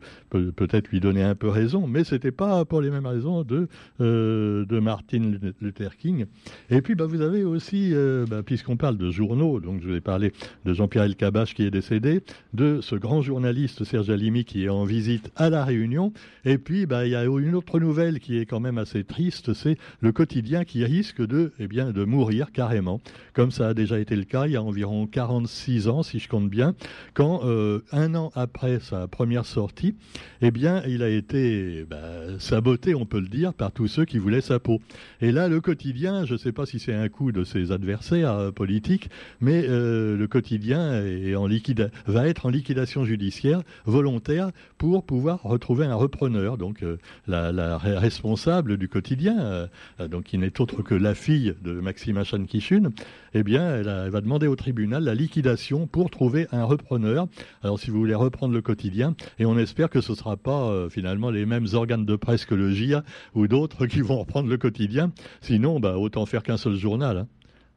peut-être 0.51 0.89
lui 0.89 0.99
donner 0.99 1.23
un 1.23 1.35
peu 1.35 1.49
raison, 1.49 1.87
mais 1.87 2.03
c'était 2.03 2.31
pas 2.31 2.65
pour 2.65 2.81
les 2.81 2.89
mêmes 2.89 3.05
raisons 3.05 3.43
de, 3.43 3.67
euh, 4.01 4.65
Martin 4.81 5.33
Luther 5.61 5.97
King. 5.97 6.25
Et 6.69 6.81
puis, 6.81 6.95
bah, 6.95 7.05
vous 7.05 7.21
avez 7.21 7.43
aussi, 7.43 7.93
euh, 7.93 8.25
bah, 8.27 8.43
puisqu'on 8.43 8.77
parle 8.77 8.97
de 8.97 9.11
journaux, 9.11 9.59
donc 9.59 9.81
je 9.81 9.89
vais 9.89 10.01
parler 10.01 10.31
de 10.65 10.73
Jean-Pierre 10.73 11.03
Elkabach 11.03 11.53
qui 11.53 11.63
est 11.63 11.71
décédé, 11.71 12.21
de 12.53 12.79
ce 12.81 12.95
grand 12.95 13.21
journaliste 13.21 13.83
Serge 13.83 14.09
Alimi 14.09 14.45
qui 14.45 14.65
est 14.65 14.69
en 14.69 14.85
visite 14.85 15.31
à 15.35 15.49
La 15.49 15.65
Réunion. 15.65 16.13
Et 16.45 16.57
puis, 16.57 16.85
bah, 16.85 17.05
il 17.05 17.11
y 17.11 17.15
a 17.15 17.23
une 17.25 17.55
autre 17.55 17.79
nouvelle 17.79 18.19
qui 18.19 18.37
est 18.37 18.45
quand 18.45 18.59
même 18.59 18.77
assez 18.77 19.03
triste, 19.03 19.53
c'est 19.53 19.77
le 20.01 20.11
quotidien 20.11 20.63
qui 20.65 20.83
risque 20.83 21.25
de, 21.25 21.51
eh 21.59 21.67
bien, 21.67 21.91
de 21.91 22.03
mourir 22.03 22.51
carrément, 22.51 23.01
comme 23.33 23.51
ça 23.51 23.69
a 23.69 23.73
déjà 23.73 23.99
été 23.99 24.15
le 24.15 24.23
cas 24.23 24.47
il 24.47 24.53
y 24.53 24.55
a 24.55 24.63
environ 24.63 25.07
46 25.07 25.87
ans, 25.87 26.03
si 26.03 26.19
je 26.19 26.29
compte 26.29 26.49
bien, 26.49 26.75
quand 27.13 27.41
euh, 27.43 27.79
un 27.91 28.15
an 28.15 28.31
après 28.35 28.79
sa 28.79 29.07
première 29.07 29.45
sortie, 29.45 29.95
eh 30.41 30.51
bien, 30.51 30.83
il 30.87 31.03
a 31.03 31.09
été 31.09 31.85
bah, 31.89 32.39
saboté, 32.39 32.95
on 32.95 33.05
peut 33.05 33.19
le 33.19 33.27
dire, 33.27 33.53
par 33.53 33.71
tous 33.71 33.87
ceux 33.87 34.05
qui 34.05 34.17
voulaient 34.17 34.41
sa 34.41 34.59
peau. 34.59 34.81
Et 35.21 35.31
là, 35.31 35.47
le 35.47 35.61
quotidien, 35.61 36.25
je 36.25 36.33
ne 36.33 36.37
sais 36.37 36.51
pas 36.51 36.65
si 36.65 36.79
c'est 36.79 36.93
un 36.93 37.09
coup 37.09 37.31
de 37.31 37.43
ses 37.43 37.71
adversaires 37.71 38.33
euh, 38.33 38.51
politiques, 38.51 39.09
mais 39.41 39.65
euh, 39.67 40.17
le 40.17 40.27
quotidien 40.27 41.03
est 41.03 41.35
en 41.35 41.47
liquide, 41.47 41.91
va 42.07 42.27
être 42.27 42.45
en 42.45 42.49
liquidation 42.49 43.05
judiciaire 43.05 43.61
volontaire 43.85 44.51
pour 44.77 45.03
pouvoir 45.03 45.41
retrouver 45.43 45.85
un 45.85 45.95
repreneur. 45.95 46.57
Donc, 46.57 46.83
la, 47.27 47.51
la, 47.51 47.77
responsable 47.77 48.77
du 48.77 48.87
quotidien 48.87 49.39
euh, 49.39 49.67
donc 49.99 50.25
qui 50.25 50.37
n'est 50.37 50.59
autre 50.61 50.81
que 50.81 50.95
la 50.95 51.15
fille 51.15 51.55
de 51.61 51.73
Maxima 51.73 52.23
Kishun, 52.23 52.91
eh 53.33 53.43
bien, 53.43 53.75
elle, 53.75 54.09
va 54.09 54.21
demander 54.21 54.47
au 54.47 54.55
tribunal 54.55 55.03
la 55.03 55.15
liquidation 55.15 55.87
pour 55.87 56.09
trouver 56.09 56.47
un 56.51 56.63
repreneur. 56.63 57.27
Alors, 57.63 57.79
si 57.79 57.91
vous 57.91 57.99
voulez 57.99 58.15
reprendre 58.15 58.53
le 58.53 58.61
quotidien, 58.61 59.15
et 59.37 59.45
on 59.45 59.57
espère 59.57 59.89
que 59.89 60.01
ce 60.01 60.11
ne 60.11 60.17
sera 60.17 60.37
pas 60.37 60.69
euh, 60.69 60.89
finalement 60.89 61.29
les 61.29 61.45
mêmes 61.45 61.67
organes 61.73 62.05
de 62.05 62.15
presse 62.15 62.45
que 62.45 62.55
le 62.55 62.71
GIA 62.71 63.03
ou 63.35 63.47
d'autres 63.47 63.85
qui 63.87 64.01
vont 64.01 64.19
reprendre 64.19 64.49
le 64.49 64.57
quotidien. 64.57 65.11
Sinon, 65.41 65.79
bah, 65.79 65.97
autant 65.97 66.25
faire 66.25 66.43
qu'un 66.43 66.57
seul 66.57 66.75
journal. 66.75 67.17
Hein. 67.17 67.27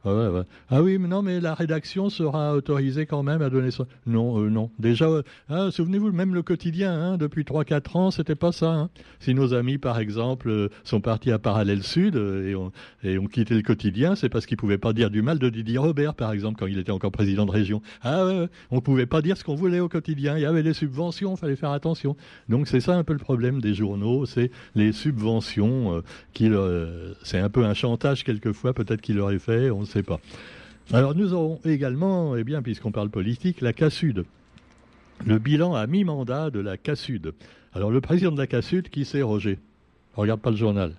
Ah, 0.05 0.81
oui, 0.81 0.99
non, 0.99 1.21
mais 1.21 1.39
la 1.39 1.53
rédaction 1.53 2.09
sera 2.09 2.53
autorisée 2.55 3.05
quand 3.05 3.23
même 3.23 3.41
à 3.41 3.49
donner 3.49 3.71
ça. 3.71 3.85
Non, 4.05 4.37
euh, 4.37 4.49
non. 4.49 4.69
Déjà, 4.77 5.05
euh, 5.05 5.23
ah, 5.49 5.69
souvenez-vous, 5.71 6.11
même 6.11 6.33
le 6.33 6.41
quotidien, 6.41 6.93
hein, 6.93 7.17
depuis 7.17 7.43
3-4 7.43 7.97
ans, 7.97 8.11
c'était 8.11 8.35
pas 8.35 8.51
ça. 8.51 8.73
Hein. 8.73 8.89
Si 9.19 9.33
nos 9.33 9.53
amis, 9.53 9.77
par 9.77 9.99
exemple, 9.99 10.49
euh, 10.49 10.69
sont 10.83 10.99
partis 10.99 11.31
à 11.31 11.39
Parallèle 11.39 11.83
Sud 11.83 12.15
et, 12.15 12.53
ont, 12.55 12.71
quitté 13.27 13.55
le 13.55 13.61
quotidien, 13.61 14.15
c'est 14.15 14.27
parce 14.27 14.45
qu'ils 14.45 14.57
pouvaient 14.57 14.77
pas 14.77 14.91
dire 14.91 15.09
du 15.09 15.21
mal 15.21 15.39
de 15.39 15.49
Didier 15.49 15.77
Robert, 15.77 16.15
par 16.15 16.33
exemple, 16.33 16.59
quand 16.59 16.67
il 16.67 16.77
était 16.77 16.91
encore 16.91 17.11
président 17.11 17.45
de 17.45 17.51
région. 17.51 17.81
Ah 18.01 18.25
ouais, 18.25 18.49
on 18.71 18.81
pouvait 18.81 19.05
pas 19.05 19.21
dire 19.21 19.37
ce 19.37 19.43
qu'on 19.43 19.55
voulait 19.55 19.79
au 19.79 19.87
quotidien. 19.89 20.37
Il 20.37 20.41
y 20.41 20.45
avait 20.45 20.63
des 20.63 20.73
subventions, 20.73 21.35
il 21.35 21.37
fallait 21.37 21.55
faire 21.55 21.71
attention. 21.71 22.17
Donc 22.49 22.67
c'est 22.67 22.81
ça 22.81 22.95
un 22.95 23.03
peu 23.03 23.13
le 23.13 23.19
problème 23.19 23.61
des 23.61 23.73
journaux, 23.73 24.25
c'est 24.25 24.51
les 24.75 24.91
subventions. 24.91 26.03
qui, 26.33 26.51
c'est 27.23 27.39
un 27.39 27.49
peu 27.49 27.63
un 27.65 27.73
chantage 27.73 28.23
quelquefois, 28.23 28.73
peut-être 28.73 29.01
qu'il 29.01 29.19
aurait 29.19 29.39
fait. 29.39 29.71
On 29.71 29.85
Alors 30.91 31.15
nous 31.15 31.33
aurons 31.33 31.59
également, 31.65 32.35
eh 32.35 32.43
bien, 32.43 32.61
puisqu'on 32.61 32.91
parle 32.91 33.09
politique, 33.09 33.61
la 33.61 33.73
CASUD. 33.73 34.25
Le 35.25 35.39
bilan 35.39 35.75
à 35.75 35.87
mi-mandat 35.87 36.49
de 36.49 36.59
la 36.59 36.77
CASUD. 36.77 37.33
Alors 37.73 37.91
le 37.91 38.01
président 38.01 38.31
de 38.31 38.37
la 38.37 38.47
CASUD, 38.47 38.89
qui 38.89 39.05
c'est 39.05 39.21
Roger? 39.21 39.59
Regarde 40.15 40.41
pas 40.41 40.51
le 40.51 40.57
journal. 40.57 40.93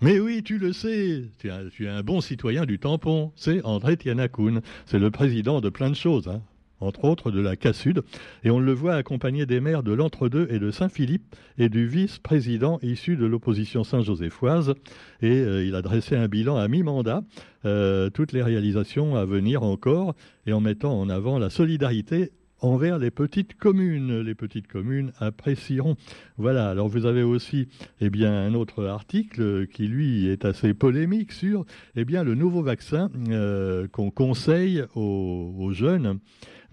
Mais 0.00 0.20
oui, 0.20 0.42
tu 0.42 0.58
le 0.58 0.72
sais, 0.72 1.24
tu 1.38 1.48
es, 1.48 1.88
un, 1.88 2.02
bon 2.02 2.20
citoyen 2.20 2.66
du 2.66 2.78
tampon. 2.78 3.32
C'est 3.36 3.64
André 3.64 3.96
Tianakoun. 3.96 4.60
C'est 4.86 4.98
le 4.98 5.10
président 5.10 5.60
de 5.60 5.68
plein 5.68 5.90
de 5.90 5.96
choses. 5.96 6.28
Hein 6.28 6.42
entre 6.84 7.04
autres 7.04 7.30
de 7.30 7.40
la 7.40 7.56
Cassud, 7.56 8.02
et 8.44 8.50
on 8.50 8.60
le 8.60 8.72
voit 8.72 8.94
accompagné 8.94 9.46
des 9.46 9.60
maires 9.60 9.82
de 9.82 9.92
l'Entre-deux 9.92 10.46
et 10.50 10.58
de 10.58 10.70
Saint-Philippe 10.70 11.34
et 11.58 11.68
du 11.68 11.86
vice-président 11.86 12.78
issu 12.82 13.16
de 13.16 13.26
l'opposition 13.26 13.84
saint-joséphoise, 13.84 14.74
et 15.22 15.32
euh, 15.40 15.64
il 15.64 15.74
a 15.74 15.82
dressé 15.82 16.16
un 16.16 16.28
bilan 16.28 16.56
à 16.56 16.68
mi-mandat, 16.68 17.22
euh, 17.64 18.10
toutes 18.10 18.32
les 18.32 18.42
réalisations 18.42 19.16
à 19.16 19.24
venir 19.24 19.62
encore, 19.62 20.14
et 20.46 20.52
en 20.52 20.60
mettant 20.60 20.98
en 21.00 21.08
avant 21.08 21.38
la 21.38 21.50
solidarité 21.50 22.30
envers 22.64 22.98
les 22.98 23.10
petites 23.10 23.56
communes. 23.56 24.20
Les 24.20 24.34
petites 24.34 24.66
communes 24.66 25.12
apprécieront. 25.18 25.96
Voilà, 26.38 26.70
alors 26.70 26.88
vous 26.88 27.06
avez 27.06 27.22
aussi 27.22 27.68
eh 28.00 28.10
bien, 28.10 28.32
un 28.32 28.54
autre 28.54 28.84
article 28.84 29.66
qui, 29.66 29.86
lui, 29.86 30.28
est 30.28 30.44
assez 30.44 30.74
polémique 30.74 31.32
sur 31.32 31.64
eh 31.96 32.04
bien, 32.04 32.24
le 32.24 32.34
nouveau 32.34 32.62
vaccin 32.62 33.10
euh, 33.28 33.86
qu'on 33.88 34.10
conseille 34.10 34.84
aux, 34.94 35.70
jeunes. 35.72 36.18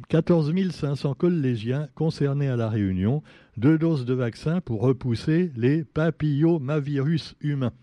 14 0.10 0.54
500 0.72 1.14
collégiens 1.14 1.88
concernés 1.96 2.48
à 2.48 2.56
La 2.56 2.70
Réunion, 2.70 3.24
deux 3.58 3.78
doses 3.78 4.06
de 4.06 4.14
vaccin 4.14 4.62
pour 4.62 4.82
repousser 4.82 5.52
les 5.56 5.84
papillomavirus 5.84 7.36
humains. 7.42 7.74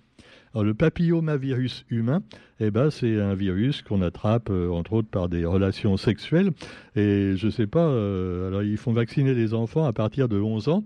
Alors, 0.55 0.65
le 0.65 0.75
papillomavirus 0.75 1.85
humain, 1.91 2.23
eh 2.61 2.71
ben, 2.71 2.91
c'est 2.91 3.21
un 3.21 3.35
virus 3.35 3.83
qu'on 3.83 4.03
attrape, 4.03 4.49
euh, 4.51 4.71
entre 4.71 4.95
autres, 4.95 5.09
par 5.09 5.29
des 5.29 5.45
relations 5.45 5.97
sexuelles. 5.97 6.53
Et 6.97 7.35
je 7.37 7.47
ne 7.47 7.51
sais 7.51 7.67
pas, 7.67 7.87
euh, 7.87 8.49
alors 8.49 8.63
ils 8.63 8.79
font 8.79 8.93
vacciner 8.93 9.35
les 9.35 9.55
enfants 9.55 9.85
à 9.85 9.93
partir 9.93 10.29
de 10.29 10.41
11 10.41 10.69
ans. 10.69 10.85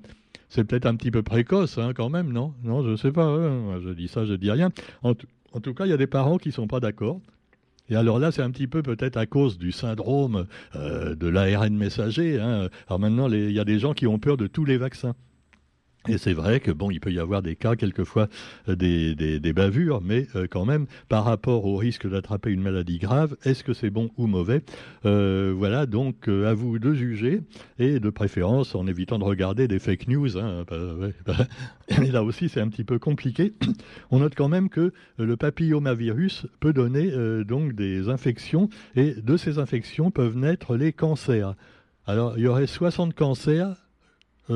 C'est 0.48 0.64
peut-être 0.64 0.86
un 0.86 0.96
petit 0.96 1.10
peu 1.10 1.22
précoce, 1.22 1.78
hein, 1.78 1.92
quand 1.94 2.10
même, 2.10 2.30
non? 2.32 2.52
Non, 2.62 2.82
je 2.82 2.90
ne 2.90 2.96
sais 2.96 3.12
pas. 3.12 3.24
Hein. 3.24 3.80
Je 3.82 3.90
dis 3.90 4.08
ça, 4.08 4.26
je 4.26 4.34
dis 4.34 4.50
rien. 4.50 4.70
En, 5.02 5.14
tout 5.14 5.74
cas, 5.74 5.86
il 5.86 5.90
y 5.90 5.94
a 5.94 5.96
des 5.96 6.06
parents 6.06 6.36
qui 6.36 6.48
ne 6.48 6.54
sont 6.54 6.66
pas 6.66 6.80
d'accord. 6.80 7.20
Et 7.88 7.96
alors 7.96 8.18
là, 8.18 8.32
c'est 8.32 8.42
un 8.42 8.50
petit 8.50 8.66
peu 8.66 8.82
peut-être 8.82 9.16
à 9.16 9.26
cause 9.26 9.58
du 9.58 9.72
syndrome 9.72 10.46
euh, 10.76 11.14
de 11.14 11.28
l'ARN 11.28 11.76
messager. 11.76 12.40
Hein. 12.40 12.68
Alors 12.88 12.98
maintenant, 12.98 13.30
il 13.30 13.52
y 13.52 13.60
a 13.60 13.64
des 13.64 13.78
gens 13.78 13.92
qui 13.92 14.06
ont 14.06 14.18
peur 14.18 14.36
de 14.36 14.46
tous 14.46 14.64
les 14.64 14.76
vaccins. 14.76 15.14
Et 16.08 16.18
c'est 16.18 16.32
vrai 16.32 16.58
que 16.58 16.72
bon, 16.72 16.90
il 16.90 16.98
peut 16.98 17.12
y 17.12 17.20
avoir 17.20 17.42
des 17.42 17.54
cas 17.54 17.76
quelquefois 17.76 18.28
euh, 18.68 18.74
des, 18.74 19.14
des, 19.14 19.52
bavures, 19.52 20.00
mais 20.02 20.26
euh, 20.34 20.48
quand 20.50 20.64
même, 20.64 20.86
par 21.08 21.24
rapport 21.24 21.64
au 21.64 21.76
risque 21.76 22.08
d'attraper 22.08 22.50
une 22.50 22.60
maladie 22.60 22.98
grave, 22.98 23.36
est-ce 23.44 23.62
que 23.62 23.72
c'est 23.72 23.90
bon 23.90 24.10
ou 24.16 24.26
mauvais? 24.26 24.62
Euh, 25.04 25.54
Voilà, 25.56 25.86
donc 25.86 26.26
à 26.26 26.54
vous 26.54 26.80
de 26.80 26.92
juger 26.92 27.42
et 27.78 28.00
de 28.00 28.10
préférence 28.10 28.74
en 28.74 28.88
évitant 28.88 29.18
de 29.20 29.24
regarder 29.24 29.68
des 29.68 29.78
fake 29.78 30.08
news. 30.08 30.36
Hein, 30.38 30.64
bah, 30.70 31.08
bah, 31.24 31.46
et 32.02 32.10
là 32.10 32.24
aussi, 32.24 32.48
c'est 32.48 32.60
un 32.60 32.68
petit 32.68 32.84
peu 32.84 32.98
compliqué. 32.98 33.52
On 34.10 34.18
note 34.18 34.34
quand 34.34 34.48
même 34.48 34.70
que 34.70 34.92
le 35.18 35.36
papillomavirus 35.36 36.46
peut 36.58 36.72
donner 36.72 37.12
donc 37.44 37.74
des 37.74 38.08
infections 38.08 38.68
et 38.96 39.14
de 39.14 39.36
ces 39.36 39.58
infections 39.58 40.10
peuvent 40.10 40.36
naître 40.36 40.76
les 40.76 40.92
cancers. 40.92 41.54
Alors, 42.06 42.36
il 42.36 42.44
y 42.44 42.48
aurait 42.48 42.66
60 42.66 43.14
cancers 43.14 43.76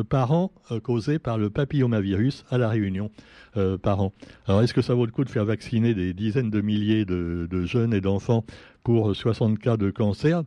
par 0.03 0.33
an 0.33 0.53
euh, 0.71 0.81
causés 0.81 1.19
par 1.19 1.39
le 1.39 1.51
papillomavirus 1.51 2.45
à 2.51 2.59
La 2.59 2.69
Réunion 2.69 3.11
euh, 3.57 3.79
par 3.79 4.01
an. 4.01 4.13
Alors 4.47 4.63
est-ce 4.63 4.75
que 4.75 4.83
ça 4.83 4.95
vaut 4.95 5.07
le 5.07 5.13
coup 5.13 5.25
de 5.25 5.31
faire 5.31 5.45
vacciner 5.45 5.95
des 5.95 6.15
dizaines 6.15 6.51
de 6.51 6.61
milliers 6.61 7.05
de, 7.05 7.65
jeunes 7.65 7.95
et 7.95 8.01
d'enfants 8.01 8.45
pour 8.85 9.15
60 9.15 9.59
cas 9.59 9.77
de 9.77 9.91
cancer? 9.91 10.43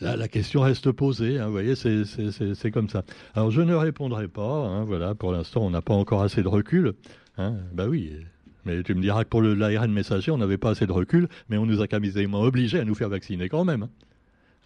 La 0.00 0.26
question 0.26 0.62
reste 0.62 0.90
posée, 0.90 1.38
hein, 1.38 1.46
vous 1.46 1.52
voyez, 1.52 1.76
c'est 1.76 2.70
comme 2.72 2.88
ça. 2.88 3.04
Alors 3.34 3.52
je 3.52 3.60
ne 3.60 3.74
répondrai 3.74 4.26
pas, 4.26 4.66
hein, 4.66 4.84
voilà, 4.84 5.14
pour 5.14 5.30
l'instant 5.30 5.64
on 5.64 5.70
n'a 5.70 5.82
pas 5.82 5.94
encore 5.94 6.22
assez 6.22 6.42
de 6.42 6.48
recul. 6.48 6.94
Hein, 7.38 7.54
bah 7.72 7.86
oui, 7.88 8.12
mais 8.64 8.82
tu 8.82 8.94
me 8.94 9.00
diras 9.00 9.24
que 9.24 9.28
pour 9.28 9.42
l'ARN 9.42 9.92
messager, 9.92 10.30
on 10.30 10.38
n'avait 10.38 10.58
pas 10.58 10.70
assez 10.70 10.86
de 10.86 10.92
recul, 10.92 11.28
mais 11.48 11.56
on 11.56 11.66
nous 11.66 11.80
a 11.80 11.86
quasiment 11.86 12.40
obligés 12.40 12.80
à 12.80 12.84
nous 12.84 12.94
faire 12.94 13.08
vacciner 13.08 13.48
quand 13.48 13.64
même. 13.64 13.84
Hein. 13.84 13.90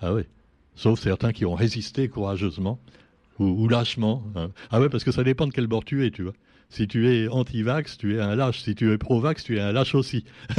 Ah 0.00 0.14
oui, 0.14 0.22
sauf 0.74 1.00
certains 1.00 1.32
qui 1.32 1.44
ont 1.44 1.54
résisté 1.54 2.08
courageusement 2.08 2.80
ou, 3.38 3.68
lâchement. 3.68 4.24
Hein. 4.34 4.50
Ah 4.70 4.80
ouais, 4.80 4.88
parce 4.88 5.04
que 5.04 5.12
ça 5.12 5.24
dépend 5.24 5.46
de 5.46 5.52
quel 5.52 5.66
bord 5.66 5.84
tu 5.84 6.04
es, 6.04 6.10
tu 6.10 6.22
vois. 6.22 6.32
Si 6.68 6.88
tu 6.88 7.08
es 7.08 7.28
anti-vax, 7.28 7.96
tu 7.96 8.16
es 8.16 8.20
un 8.20 8.34
lâche. 8.34 8.60
Si 8.60 8.74
tu 8.74 8.92
es 8.92 8.98
pro-vax, 8.98 9.44
tu 9.44 9.56
es 9.56 9.60
un 9.60 9.72
lâche 9.72 9.94
aussi. 9.94 10.24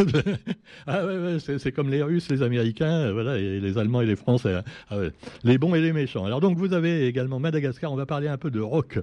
ah 0.87 1.05
ouais, 1.05 1.17
ouais 1.17 1.37
c'est 1.39 1.71
comme 1.71 1.89
les 1.89 2.01
Russes, 2.01 2.29
les 2.29 2.41
Américains, 2.41 3.07
euh, 3.07 3.13
voilà, 3.13 3.37
et 3.37 3.59
les 3.59 3.77
Allemands 3.77 4.01
et 4.01 4.05
les 4.05 4.15
Français. 4.15 4.53
Hein. 4.53 4.63
Ah. 4.89 4.97
Les 5.43 5.57
bons 5.57 5.75
et 5.75 5.81
les 5.81 5.91
méchants. 5.91 6.23
Alors 6.23 6.39
donc 6.39 6.57
vous 6.57 6.73
avez 6.73 7.07
également 7.07 7.39
Madagascar. 7.39 7.91
On 7.91 7.97
va 7.97 8.05
parler 8.05 8.29
un 8.29 8.37
peu 8.37 8.51
de 8.51 8.61
rock 8.61 8.99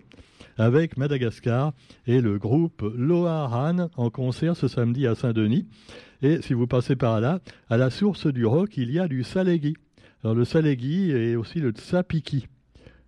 avec 0.57 0.97
Madagascar 0.97 1.73
et 2.07 2.21
le 2.21 2.39
groupe 2.39 2.83
Loaran 2.97 3.91
en 3.97 4.11
concert 4.11 4.57
ce 4.57 4.69
samedi 4.69 5.07
à 5.07 5.15
Saint-Denis. 5.15 5.67
Et 6.23 6.41
si 6.41 6.55
vous 6.55 6.67
passez 6.67 6.97
par 6.97 7.21
là, 7.21 7.41
à 7.69 7.77
la 7.77 7.91
source 7.91 8.27
du 8.27 8.47
rock, 8.47 8.77
il 8.77 8.91
y 8.91 8.99
a 8.99 9.09
du 9.09 9.25
Salégui. 9.25 9.77
Alors 10.23 10.35
le 10.35 10.45
Salégui 10.45 11.11
et 11.11 11.37
aussi 11.37 11.61
le 11.61 11.71
Tsapiki. 11.73 12.47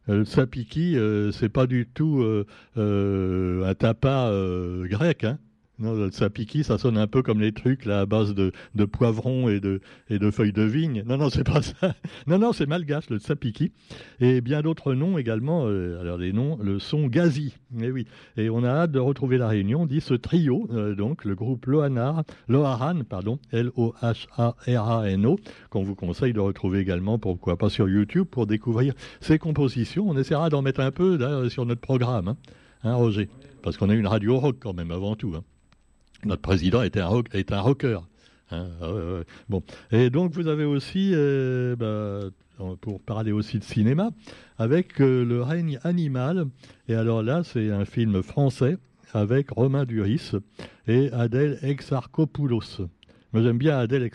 Le 0.08 0.24
sapiki, 0.24 0.96
euh, 0.96 1.32
c'est 1.32 1.48
pas 1.48 1.66
du 1.66 1.86
tout 1.86 2.20
euh, 2.22 2.46
euh, 2.76 3.68
un 3.68 3.74
tapas 3.74 4.30
grec, 4.88 5.24
hein. 5.24 5.38
Non, 5.78 5.92
le 5.92 6.10
sapiki, 6.10 6.64
ça 6.64 6.78
sonne 6.78 6.96
un 6.96 7.06
peu 7.06 7.22
comme 7.22 7.38
les 7.38 7.52
trucs 7.52 7.84
là 7.84 8.00
à 8.00 8.06
base 8.06 8.34
de, 8.34 8.50
poivrons 8.86 9.50
et 9.50 9.60
de, 9.60 9.82
et 10.08 10.18
de 10.18 10.30
feuilles 10.30 10.54
de 10.54 10.62
vigne. 10.62 11.02
Non, 11.06 11.18
non, 11.18 11.28
c'est 11.28 11.44
pas 11.44 11.60
ça. 11.60 11.94
Non, 12.26 12.38
non, 12.38 12.54
c'est 12.54 12.64
malgache, 12.64 13.10
le 13.10 13.18
sapiki. 13.18 13.72
Et 14.18 14.40
bien 14.40 14.62
d'autres 14.62 14.94
noms 14.94 15.18
également. 15.18 15.66
Euh, 15.66 16.00
alors 16.00 16.16
les 16.16 16.32
noms, 16.32 16.58
le 16.62 16.78
son 16.78 17.08
Gazi. 17.08 17.56
Et 17.78 17.84
eh 17.84 17.90
oui. 17.90 18.06
Et 18.38 18.48
on 18.48 18.64
a 18.64 18.70
hâte 18.70 18.92
de 18.92 18.98
retrouver 18.98 19.36
la 19.36 19.48
réunion, 19.48 19.84
dit 19.84 20.00
ce 20.00 20.14
trio, 20.14 20.66
euh, 20.72 20.94
donc 20.94 21.26
le 21.26 21.34
groupe 21.34 21.66
Lohanar, 21.66 22.24
Loharan, 22.48 23.02
pardon, 23.04 23.38
L-O-H-A-R-A-N-O, 23.52 25.38
qu'on 25.68 25.82
vous 25.82 25.94
conseille 25.94 26.32
de 26.32 26.40
retrouver 26.40 26.78
également, 26.78 27.18
pourquoi 27.18 27.58
pas 27.58 27.68
sur 27.68 27.86
YouTube, 27.86 28.26
pour 28.30 28.46
découvrir 28.46 28.94
ses 29.20 29.38
compositions. 29.38 30.08
On 30.08 30.16
essaiera 30.16 30.48
d'en 30.48 30.62
mettre 30.62 30.80
un 30.80 30.90
peu 30.90 31.50
sur 31.50 31.66
notre 31.66 31.82
programme, 31.82 32.28
hein, 32.28 32.36
hein 32.82 32.94
Roger? 32.94 33.28
Parce 33.62 33.76
qu'on 33.76 33.90
a 33.90 33.94
une 33.94 34.06
radio 34.06 34.38
rock 34.38 34.56
quand 34.60 34.72
même 34.72 34.90
avant 34.90 35.16
tout. 35.16 35.34
Hein. 35.36 35.42
Notre 36.24 36.42
président 36.42 36.82
était 36.82 37.00
un, 37.00 37.22
est 37.32 37.52
un 37.52 37.60
rocker. 37.60 38.00
Hein, 38.50 38.68
bon. 39.48 39.62
Et 39.90 40.10
donc 40.10 40.32
vous 40.32 40.48
avez 40.48 40.64
aussi, 40.64 41.12
euh, 41.14 41.76
bah, 41.76 42.30
pour 42.80 43.00
parler 43.00 43.32
aussi 43.32 43.58
de 43.58 43.64
cinéma, 43.64 44.10
avec 44.58 45.00
euh, 45.00 45.24
Le 45.24 45.42
règne 45.42 45.78
animal. 45.84 46.46
Et 46.88 46.94
alors 46.94 47.22
là, 47.22 47.42
c'est 47.44 47.70
un 47.70 47.84
film 47.84 48.22
français 48.22 48.78
avec 49.12 49.50
Romain 49.50 49.84
Duris 49.84 50.32
et 50.86 51.10
Adèle 51.12 51.58
Exarchopoulos. 51.62 52.88
J'aime 53.42 53.58
bien 53.58 53.78
Adèle 53.78 54.08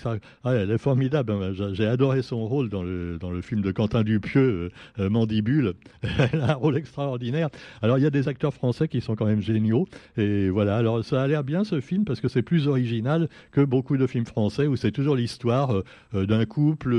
ah, 0.44 0.54
elle 0.54 0.72
est 0.72 0.78
formidable. 0.78 1.32
Hein. 1.32 1.52
J'ai 1.74 1.86
adoré 1.86 2.22
son 2.22 2.46
rôle 2.46 2.70
dans 2.70 2.84
le, 2.84 3.18
dans 3.20 3.32
le 3.32 3.42
film 3.42 3.62
de 3.62 3.72
Quentin 3.72 4.04
Dupieux, 4.04 4.72
euh, 5.00 5.04
euh, 5.04 5.10
Mandibule. 5.10 5.74
elle 6.34 6.42
a 6.42 6.52
un 6.52 6.54
rôle 6.56 6.78
extraordinaire. 6.78 7.50
Alors, 7.82 7.98
il 7.98 8.04
y 8.04 8.08
a 8.08 8.10
des 8.10 8.28
acteurs 8.28 8.54
français 8.54 8.88
qui 8.88 9.02
sont 9.02 9.16
quand 9.16 9.26
même 9.26 9.42
géniaux. 9.42 9.88
Et 10.18 10.50
voilà. 10.50 10.78
Alors, 10.78 11.04
ça 11.04 11.22
a 11.22 11.28
l'air 11.28 11.44
bien 11.44 11.64
ce 11.64 11.82
film 11.82 12.06
parce 12.06 12.22
que 12.22 12.28
c'est 12.28 12.42
plus 12.42 12.68
original 12.68 13.28
que 13.52 13.62
beaucoup 13.62 13.98
de 13.98 14.08
films 14.08 14.26
français 14.26 14.68
où 14.68 14.76
c'est 14.76 14.92
toujours 14.92 15.16
l'histoire 15.16 15.82
euh, 16.14 16.26
d'un 16.26 16.46
couple, 16.46 16.96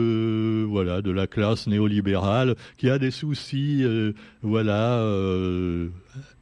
voilà, 0.66 1.02
de 1.02 1.10
la 1.10 1.26
classe 1.26 1.66
néolibérale 1.66 2.54
qui 2.76 2.90
a 2.90 2.98
des 2.98 3.10
soucis, 3.10 3.84
voilà 4.42 5.02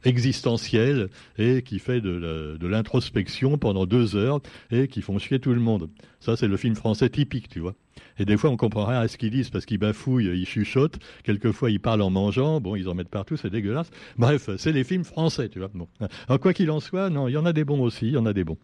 existentiel 0.03 1.09
et 1.37 1.61
qui 1.61 1.79
fait 1.79 2.01
de 2.01 2.67
l'introspection 2.67 3.57
pendant 3.57 3.85
deux 3.85 4.15
heures 4.15 4.41
et 4.71 4.87
qui 4.87 5.01
font 5.01 5.17
chier 5.19 5.39
tout 5.39 5.53
le 5.53 5.59
monde. 5.59 5.89
Ça, 6.19 6.35
c'est 6.35 6.47
le 6.47 6.57
film 6.57 6.75
français 6.75 7.09
typique, 7.09 7.49
tu 7.49 7.59
vois. 7.59 7.75
Et 8.19 8.25
des 8.25 8.37
fois, 8.37 8.49
on 8.49 8.57
comprend 8.57 8.85
rien 8.85 8.99
à 8.99 9.07
ce 9.07 9.17
qu'ils 9.17 9.31
disent 9.31 9.49
parce 9.49 9.65
qu'ils 9.65 9.77
bafouillent, 9.77 10.27
ils 10.27 10.45
chuchotent. 10.45 10.99
Quelquefois, 11.23 11.71
ils 11.71 11.79
parlent 11.79 12.01
en 12.01 12.09
mangeant. 12.09 12.61
Bon, 12.61 12.75
ils 12.75 12.87
en 12.87 12.93
mettent 12.95 13.09
partout, 13.09 13.37
c'est 13.37 13.49
dégueulasse. 13.49 13.89
Bref, 14.17 14.49
c'est 14.57 14.71
les 14.71 14.83
films 14.83 15.03
français, 15.03 15.49
tu 15.49 15.59
vois. 15.59 15.69
Bon. 15.73 15.87
Alors, 16.27 16.39
quoi 16.39 16.53
qu'il 16.53 16.69
en 16.71 16.79
soit, 16.79 17.09
non, 17.09 17.27
il 17.27 17.31
y 17.31 17.37
en 17.37 17.45
a 17.45 17.53
des 17.53 17.63
bons 17.63 17.81
aussi, 17.81 18.07
il 18.07 18.13
y 18.13 18.17
en 18.17 18.25
a 18.25 18.33
des 18.33 18.43
bons. 18.43 18.57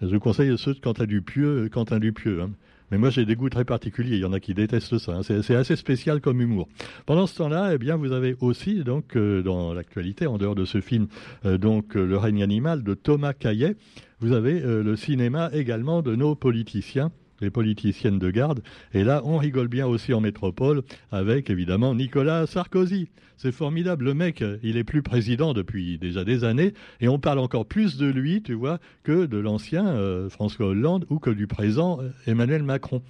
Je 0.00 0.06
vous 0.06 0.20
conseille 0.20 0.56
ceux 0.56 0.74
de 0.74 0.80
Quentin 0.80 1.04
Dupieux, 1.04 1.68
Quentin 1.70 1.98
Dupieux. 1.98 2.42
Hein. 2.42 2.50
Mais 2.90 2.98
moi, 2.98 3.10
j'ai 3.10 3.24
des 3.24 3.36
goûts 3.36 3.50
très 3.50 3.64
particuliers. 3.64 4.16
Il 4.16 4.20
y 4.20 4.24
en 4.24 4.32
a 4.32 4.40
qui 4.40 4.54
détestent 4.54 4.98
ça. 4.98 5.12
Hein. 5.12 5.22
C'est 5.22 5.54
assez 5.54 5.76
spécial 5.76 6.20
comme 6.20 6.40
humour. 6.40 6.68
Pendant 7.06 7.26
ce 7.26 7.36
temps-là, 7.38 7.70
eh 7.74 7.78
bien, 7.78 7.96
vous 7.96 8.12
avez 8.12 8.36
aussi, 8.40 8.82
donc, 8.82 9.16
euh, 9.16 9.42
dans 9.42 9.72
l'actualité, 9.72 10.26
en 10.26 10.38
dehors 10.38 10.54
de 10.54 10.64
ce 10.64 10.80
film, 10.80 11.06
euh, 11.44 11.58
donc, 11.58 11.96
euh, 11.96 12.04
Le 12.04 12.16
règne 12.16 12.42
animal 12.42 12.82
de 12.82 12.94
Thomas 12.94 13.32
Caillet, 13.32 13.76
vous 14.20 14.32
avez 14.32 14.60
le 14.60 14.96
cinéma 14.96 15.48
également 15.54 16.02
de 16.02 16.14
nos 16.14 16.34
politiciens 16.34 17.10
les 17.40 17.50
politiciennes 17.50 18.18
de 18.18 18.30
garde. 18.30 18.62
Et 18.94 19.04
là, 19.04 19.22
on 19.24 19.38
rigole 19.38 19.68
bien 19.68 19.86
aussi 19.86 20.12
en 20.14 20.20
métropole 20.20 20.82
avec 21.10 21.50
évidemment 21.50 21.94
Nicolas 21.94 22.46
Sarkozy. 22.46 23.08
C'est 23.36 23.52
formidable, 23.52 24.04
le 24.04 24.12
mec, 24.12 24.44
il 24.62 24.76
est 24.76 24.84
plus 24.84 25.02
président 25.02 25.54
depuis 25.54 25.96
déjà 25.96 26.24
des 26.24 26.44
années 26.44 26.74
et 27.00 27.08
on 27.08 27.18
parle 27.18 27.38
encore 27.38 27.64
plus 27.64 27.96
de 27.96 28.06
lui, 28.06 28.42
tu 28.42 28.52
vois, 28.52 28.80
que 29.02 29.24
de 29.24 29.38
l'ancien 29.38 29.86
euh, 29.86 30.28
François 30.28 30.66
Hollande 30.66 31.06
ou 31.08 31.18
que 31.18 31.30
du 31.30 31.46
présent 31.46 32.00
euh, 32.02 32.10
Emmanuel 32.26 32.62
Macron. 32.62 33.00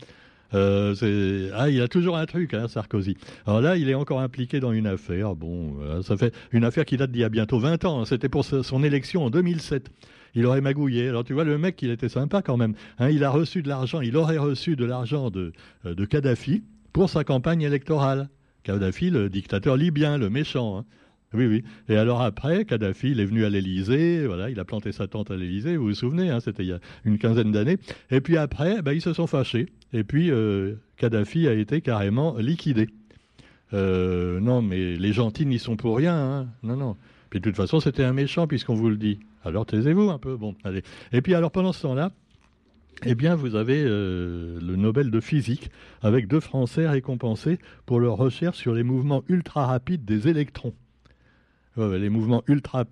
Euh, 0.55 1.51
ah, 1.55 1.71
il 1.71 1.81
a 1.81 1.89
toujours 1.89 2.17
un 2.17 2.27
truc, 2.27 2.55
hein, 2.55 2.69
Sarkozy. 2.69 3.17
Alors 3.47 3.61
là, 3.61 3.77
il 3.77 3.89
est 3.89 3.95
encore 3.95 4.21
impliqué 4.21 4.61
dans 4.61 4.73
une 4.73 4.87
affaire. 4.87 5.35
Bon, 5.35 5.77
ça 6.03 6.17
fait 6.17 6.35
une 6.53 6.65
affaire 6.65 6.85
qui 6.85 6.97
date 6.97 7.11
d'il 7.11 7.21
y 7.21 7.25
a 7.25 7.29
bientôt 7.29 7.59
20 7.59 7.85
ans. 7.85 8.01
Hein. 8.01 8.05
C'était 8.05 8.29
pour 8.29 8.45
son 8.45 8.83
élection 8.83 9.25
en 9.25 9.31
2007 9.31 9.91
il 10.35 10.47
aurait 10.47 10.61
magouillé. 10.61 11.09
Alors 11.09 11.25
tu 11.25 11.33
vois, 11.33 11.45
le 11.45 11.59
mec, 11.59 11.81
il 11.83 11.91
était 11.91 12.09
sympa 12.09 12.43
quand 12.43 12.57
même. 12.57 12.75
Hein. 12.99 13.11
il 13.11 13.25
a 13.25 13.31
reçu 13.31 13.63
de 13.63 13.69
l'argent, 13.69 14.01
il 14.01 14.17
aurait 14.17 14.39
reçu 14.39 14.77
de 14.77 14.85
l'argent 14.85 15.31
de, 15.31 15.53
euh, 15.87 15.95
de 15.95 16.05
Kadhafi 16.05 16.63
pour 16.93 17.11
sa 17.11 17.25
campagne 17.25 17.63
électorale. 17.63 18.29
Kadhafi, 18.63 19.11
le 19.11 19.29
dictateur 19.29 19.77
libyen, 19.77 20.19
le 20.19 20.31
méchant. 20.31 20.85
Oui, 21.33 21.47
oui. 21.47 21.63
Et 21.89 21.97
alors 21.97 22.23
après, 22.23 22.65
Kadhafi, 22.65 23.13
il 23.13 23.21
est 23.21 23.25
venu 23.25 23.45
à 23.45 23.51
l'Élysée, 23.51 24.27
voilà, 24.27 24.51
il 24.51 24.59
a 24.59 24.65
planté 24.65 24.91
sa 24.91 25.07
tente 25.07 25.31
à 25.31 25.37
l'Élysée, 25.37 25.77
vous 25.77 25.87
vous 25.87 25.95
souvenez, 25.95 26.29
hein, 26.29 26.41
c'était 26.41 26.65
il 26.65 26.71
y 26.71 26.73
a 26.73 26.81
une 27.05 27.19
quinzaine 27.19 27.53
d'années. 27.53 27.79
Et 28.11 28.21
puis 28.21 28.37
après, 28.37 28.83
ben, 28.83 28.93
ils 28.93 29.01
se 29.01 29.13
sont 29.13 29.29
fâchés. 29.29 29.67
Et 29.93 30.03
puis, 30.03 30.33
euh, 30.33 30.75
Kadhafi 30.97 31.47
a 31.47 31.53
été 31.53 31.83
carrément 31.83 32.37
liquidé. 32.37 32.89
non, 33.73 34.61
mais 34.61 34.97
les 34.97 35.13
gentils 35.13 35.47
n'y 35.47 35.61
sont 35.61 35.77
pour 35.77 35.97
rien. 35.99 36.17
Hein. 36.17 36.49
Non, 36.65 36.77
non. 36.77 36.97
Puis 37.31 37.39
de 37.39 37.45
toute 37.45 37.57
façon, 37.57 37.79
c'était 37.79 38.03
un 38.03 38.13
méchant 38.13 38.49
puisqu'on 38.49 38.75
vous 38.75 38.91
le 38.91 38.97
dit. 38.97 39.21
Alors 39.45 39.67
taisez-vous 39.67 40.11
un 40.11 40.19
peu. 40.19 40.37
Bon, 40.37 40.57
allez. 40.65 40.83
Et 41.13 41.23
puis 41.23 41.35
alors 41.37 41.53
pendant 41.53 41.73
ce 41.73 41.83
temps-là, 41.83 42.11
eh 43.07 43.15
bien, 43.15 43.37
vous 43.37 43.55
avez 43.55 43.85
le 43.85 44.75
Nobel 44.77 45.13
de 45.13 45.21
physique 45.21 45.71
avec 46.03 46.27
deux 46.27 46.41
Français 46.41 46.89
récompensés 46.89 47.61
pour 47.87 48.01
leur 48.01 48.17
recherche 48.17 48.59
sur 48.59 48.75
les 48.75 48.83
mouvements 48.83 49.23
ultra 49.29 49.67
rapides 49.67 50.05
des 50.05 50.27
électrons 50.27 50.75
les 51.77 52.09
mouvements 52.11 52.43
ultra, 52.49 52.85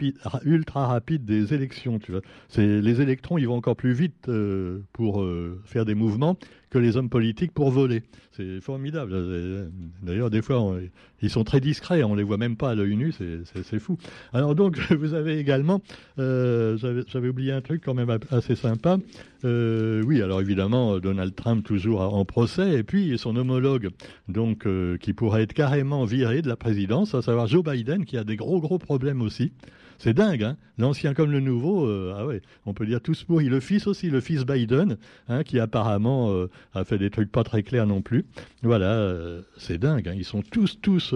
ultra 0.45 0.87
rapides 0.87 1.25
des 1.25 1.55
élections. 1.55 1.99
Tu 1.99 2.13
vois. 2.13 2.21
Les 2.57 3.01
électrons, 3.01 3.39
ils 3.39 3.47
vont 3.47 3.57
encore 3.57 3.77
plus 3.77 3.93
vite 3.93 4.29
euh, 4.29 4.81
pour 4.93 5.23
euh, 5.23 5.61
faire 5.65 5.85
des 5.85 5.95
mouvements 5.95 6.37
que 6.71 6.79
les 6.79 6.97
hommes 6.97 7.09
politiques 7.09 7.53
pour 7.53 7.71
voler. 7.71 8.03
C'est 8.33 8.61
formidable. 8.61 9.71
D'ailleurs, 10.03 10.31
des 10.31 10.43
fois, 10.43 10.77
ils 11.23 11.31
sont 11.31 11.45
très 11.45 11.61
discrets, 11.61 12.03
on 12.05 12.15
les 12.15 12.23
voit 12.23 12.37
même 12.37 12.57
pas 12.57 12.71
à 12.71 12.75
l'œil 12.75 12.97
nu, 12.97 13.13
c'est 13.13 13.79
fou. 13.79 13.99
Alors 14.33 14.55
donc, 14.55 14.79
vous 14.93 15.15
avez 15.15 15.39
également, 15.39 15.81
euh, 16.19 16.77
j'avais 17.09 17.29
oublié 17.29 17.53
un 17.53 17.61
truc 17.61 17.83
quand 17.85 17.95
même 17.95 18.17
assez 18.31 18.55
sympa. 18.55 18.99
Euh, 19.45 20.03
oui, 20.05 20.23
alors 20.23 20.41
évidemment, 20.41 20.99
Donald 20.99 21.35
Trump 21.35 21.65
toujours 21.65 22.01
en 22.01 22.25
procès, 22.25 22.75
et 22.75 22.83
puis 22.83 23.19
son 23.19 23.37
homologue, 23.37 23.91
donc 24.29 24.67
euh, 24.67 24.97
qui 24.99 25.13
pourrait 25.13 25.43
être 25.43 25.53
carrément 25.53 26.05
viré 26.05 26.43
de 26.43 26.49
la 26.49 26.57
présidence, 26.57 27.15
à 27.15 27.23
savoir 27.23 27.47
Joe 27.47 27.65
Biden, 27.65 28.05
qui 28.05 28.17
a 28.17 28.25
des 28.25 28.37
gros 28.37 28.61
gros 28.61 28.79
problèmes 28.79 29.23
aussi. 29.23 29.53
C'est 29.99 30.15
dingue, 30.15 30.45
hein 30.45 30.57
L'ancien 30.79 31.13
comme 31.13 31.33
le 31.33 31.41
nouveau, 31.41 31.87
euh, 31.87 32.15
ah 32.17 32.49
on 32.67 32.73
peut 32.73 32.87
dire 32.87 33.01
tous 33.01 33.25
pourris. 33.25 33.49
Le 33.49 33.59
fils 33.59 33.89
aussi, 33.89 34.11
le 34.11 34.21
fils 34.21 34.45
Biden, 34.45 34.97
hein, 35.29 35.43
qui 35.43 35.59
apparemment 35.59 36.31
euh, 36.31 36.49
a 36.73 36.85
fait 36.85 36.99
des 36.99 37.11
trucs 37.11 37.33
pas 37.33 37.43
très 37.43 37.65
clairs 37.65 37.87
non 37.87 38.01
plus. 38.01 38.25
Voilà, 38.63 38.93
euh, 38.93 39.43
c'est 39.57 39.79
dingue. 39.79 40.09
Hein. 40.09 40.15
Ils 40.17 40.25
sont 40.25 40.43
tous, 40.43 40.81
tous 40.81 41.13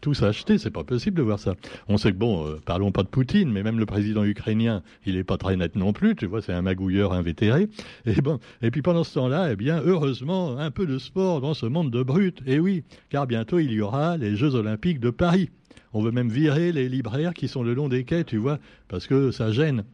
tous 0.00 0.22
achetés, 0.22 0.58
c'est 0.58 0.70
pas 0.70 0.84
possible 0.84 1.16
de 1.16 1.22
voir 1.22 1.38
ça. 1.38 1.54
On 1.88 1.96
sait 1.96 2.12
que 2.12 2.16
bon, 2.16 2.58
parlons 2.64 2.92
pas 2.92 3.02
de 3.02 3.08
Poutine, 3.08 3.50
mais 3.50 3.62
même 3.62 3.78
le 3.78 3.86
président 3.86 4.24
ukrainien, 4.24 4.82
il 5.06 5.16
est 5.16 5.24
pas 5.24 5.38
très 5.38 5.56
net 5.56 5.76
non 5.76 5.92
plus, 5.92 6.14
tu 6.14 6.26
vois, 6.26 6.42
c'est 6.42 6.52
un 6.52 6.62
magouilleur 6.62 7.12
invétéré. 7.12 7.68
Et 8.06 8.20
bon, 8.20 8.38
et 8.60 8.70
puis 8.70 8.82
pendant 8.82 9.04
ce 9.04 9.14
temps-là, 9.14 9.52
eh 9.52 9.56
bien, 9.56 9.80
heureusement, 9.84 10.58
un 10.58 10.70
peu 10.70 10.86
de 10.86 10.98
sport 10.98 11.40
dans 11.40 11.54
ce 11.54 11.66
monde 11.66 11.90
de 11.90 12.02
brutes. 12.02 12.42
Et 12.46 12.58
oui, 12.58 12.84
car 13.10 13.26
bientôt 13.26 13.58
il 13.58 13.72
y 13.72 13.80
aura 13.80 14.16
les 14.16 14.36
Jeux 14.36 14.54
Olympiques 14.54 15.00
de 15.00 15.10
Paris. 15.10 15.50
On 15.94 16.02
veut 16.02 16.12
même 16.12 16.28
virer 16.28 16.72
les 16.72 16.88
libraires 16.88 17.34
qui 17.34 17.48
sont 17.48 17.62
le 17.62 17.74
long 17.74 17.88
des 17.88 18.04
quais, 18.04 18.24
tu 18.24 18.38
vois, 18.38 18.58
parce 18.88 19.06
que 19.06 19.30
ça 19.30 19.52
gêne. 19.52 19.84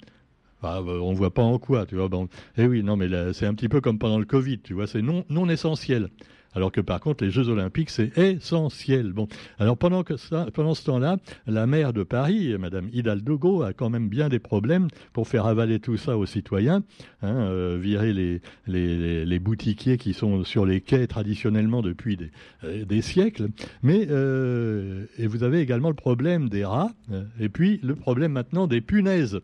Enfin, 0.60 0.82
euh, 0.86 0.98
on 0.98 1.12
voit 1.12 1.32
pas 1.32 1.42
en 1.42 1.58
quoi, 1.58 1.86
tu 1.86 1.96
vois. 1.96 2.08
Bon. 2.08 2.28
Eh 2.56 2.66
oui, 2.66 2.82
non, 2.82 2.96
mais 2.96 3.08
c'est 3.32 3.46
un 3.46 3.54
petit 3.54 3.68
peu 3.68 3.80
comme 3.80 3.98
pendant 3.98 4.18
le 4.18 4.24
Covid, 4.24 4.60
tu 4.60 4.74
vois, 4.74 4.86
c'est 4.86 5.02
non, 5.02 5.24
non 5.28 5.48
essentiel. 5.48 6.08
Alors 6.54 6.72
que 6.72 6.80
par 6.80 7.00
contre, 7.00 7.24
les 7.24 7.30
Jeux 7.30 7.48
Olympiques, 7.48 7.90
c'est 7.90 8.16
essentiel. 8.18 9.12
Bon, 9.12 9.28
alors 9.58 9.76
pendant, 9.76 10.02
que 10.02 10.16
ça, 10.16 10.46
pendant 10.52 10.74
ce 10.74 10.84
temps-là, 10.84 11.18
la 11.46 11.66
maire 11.66 11.92
de 11.92 12.02
Paris, 12.02 12.56
Madame 12.58 12.88
Hidalgo, 12.92 13.62
a 13.62 13.72
quand 13.72 13.90
même 13.90 14.08
bien 14.08 14.28
des 14.28 14.38
problèmes 14.38 14.88
pour 15.12 15.28
faire 15.28 15.46
avaler 15.46 15.78
tout 15.78 15.96
ça 15.96 16.16
aux 16.16 16.26
citoyens, 16.26 16.82
hein, 17.22 17.36
euh, 17.36 17.78
virer 17.80 18.12
les, 18.12 18.40
les, 18.66 19.38
boutiquiers 19.38 19.98
qui 19.98 20.14
sont 20.14 20.44
sur 20.44 20.66
les 20.66 20.80
quais 20.80 21.06
traditionnellement 21.06 21.82
depuis 21.82 22.16
des, 22.16 22.30
euh, 22.64 23.00
siècles. 23.00 23.48
Mais 23.82 24.06
euh, 24.10 25.06
et 25.18 25.26
vous 25.26 25.44
avez 25.44 25.60
également 25.60 25.88
le 25.88 25.94
problème 25.94 26.48
des 26.48 26.64
rats, 26.64 26.92
et 27.38 27.48
puis 27.48 27.80
le 27.82 27.94
problème 27.94 28.32
maintenant 28.32 28.66
des 28.66 28.80
punaises 28.80 29.40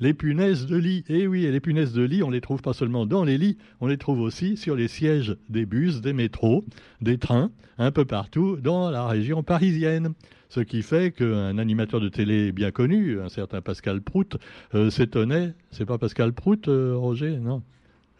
les 0.00 0.14
punaises 0.14 0.66
de 0.66 0.76
lit. 0.76 1.04
Eh 1.08 1.26
oui, 1.26 1.42
les 1.50 1.60
punaises 1.60 1.92
de 1.92 2.02
lit, 2.02 2.22
on 2.22 2.30
les 2.30 2.40
trouve 2.40 2.62
pas 2.62 2.72
seulement 2.72 3.06
dans 3.06 3.24
les 3.24 3.38
lits, 3.38 3.58
on 3.80 3.86
les 3.86 3.98
trouve 3.98 4.20
aussi 4.20 4.56
sur 4.56 4.76
les 4.76 4.88
sièges 4.88 5.36
des 5.48 5.66
bus, 5.66 6.00
des 6.00 6.12
métros, 6.12 6.64
des 7.00 7.18
trains, 7.18 7.50
un 7.78 7.90
peu 7.90 8.04
partout 8.04 8.56
dans 8.56 8.90
la 8.90 9.06
région 9.06 9.42
parisienne. 9.42 10.14
Ce 10.48 10.60
qui 10.60 10.82
fait 10.82 11.10
qu'un 11.10 11.58
animateur 11.58 12.00
de 12.00 12.08
télé 12.08 12.52
bien 12.52 12.70
connu, 12.70 13.20
un 13.20 13.28
certain 13.28 13.60
Pascal 13.60 14.00
Prout, 14.00 14.36
euh, 14.74 14.90
s'étonnait. 14.90 15.54
C'est 15.72 15.86
pas 15.86 15.98
Pascal 15.98 16.32
Prout, 16.32 16.68
euh, 16.68 16.94
Roger 16.96 17.38
Non? 17.38 17.62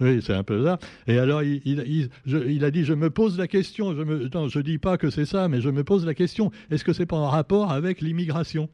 Oui, 0.01 0.21
c'est 0.23 0.35
un 0.35 0.43
peu 0.43 0.65
ça. 0.65 0.79
Et 1.07 1.19
alors, 1.19 1.43
il, 1.45 1.79
a 2.65 2.71
dit, 2.71 2.85
je 2.85 2.95
me 2.95 3.11
pose 3.11 3.39
la 3.39 3.47
question, 3.47 3.95
je 3.95 4.03
ne 4.59 4.63
dis 4.63 4.79
pas 4.79 4.99
que 4.99 5.09
c'est 5.11 5.25
ça, 5.25 5.47
mais 5.49 5.61
je 5.61 5.71
me 5.71 5.85
pose 5.85 6.05
la 6.05 6.15
question, 6.15 6.51
est-ce 6.71 6.85
que 6.85 6.93
c'est 6.93 7.07
pas 7.07 7.17
en 7.17 7.29
rapport 7.29 7.71
avec 7.71 8.01
l'immigration? 8.01 8.69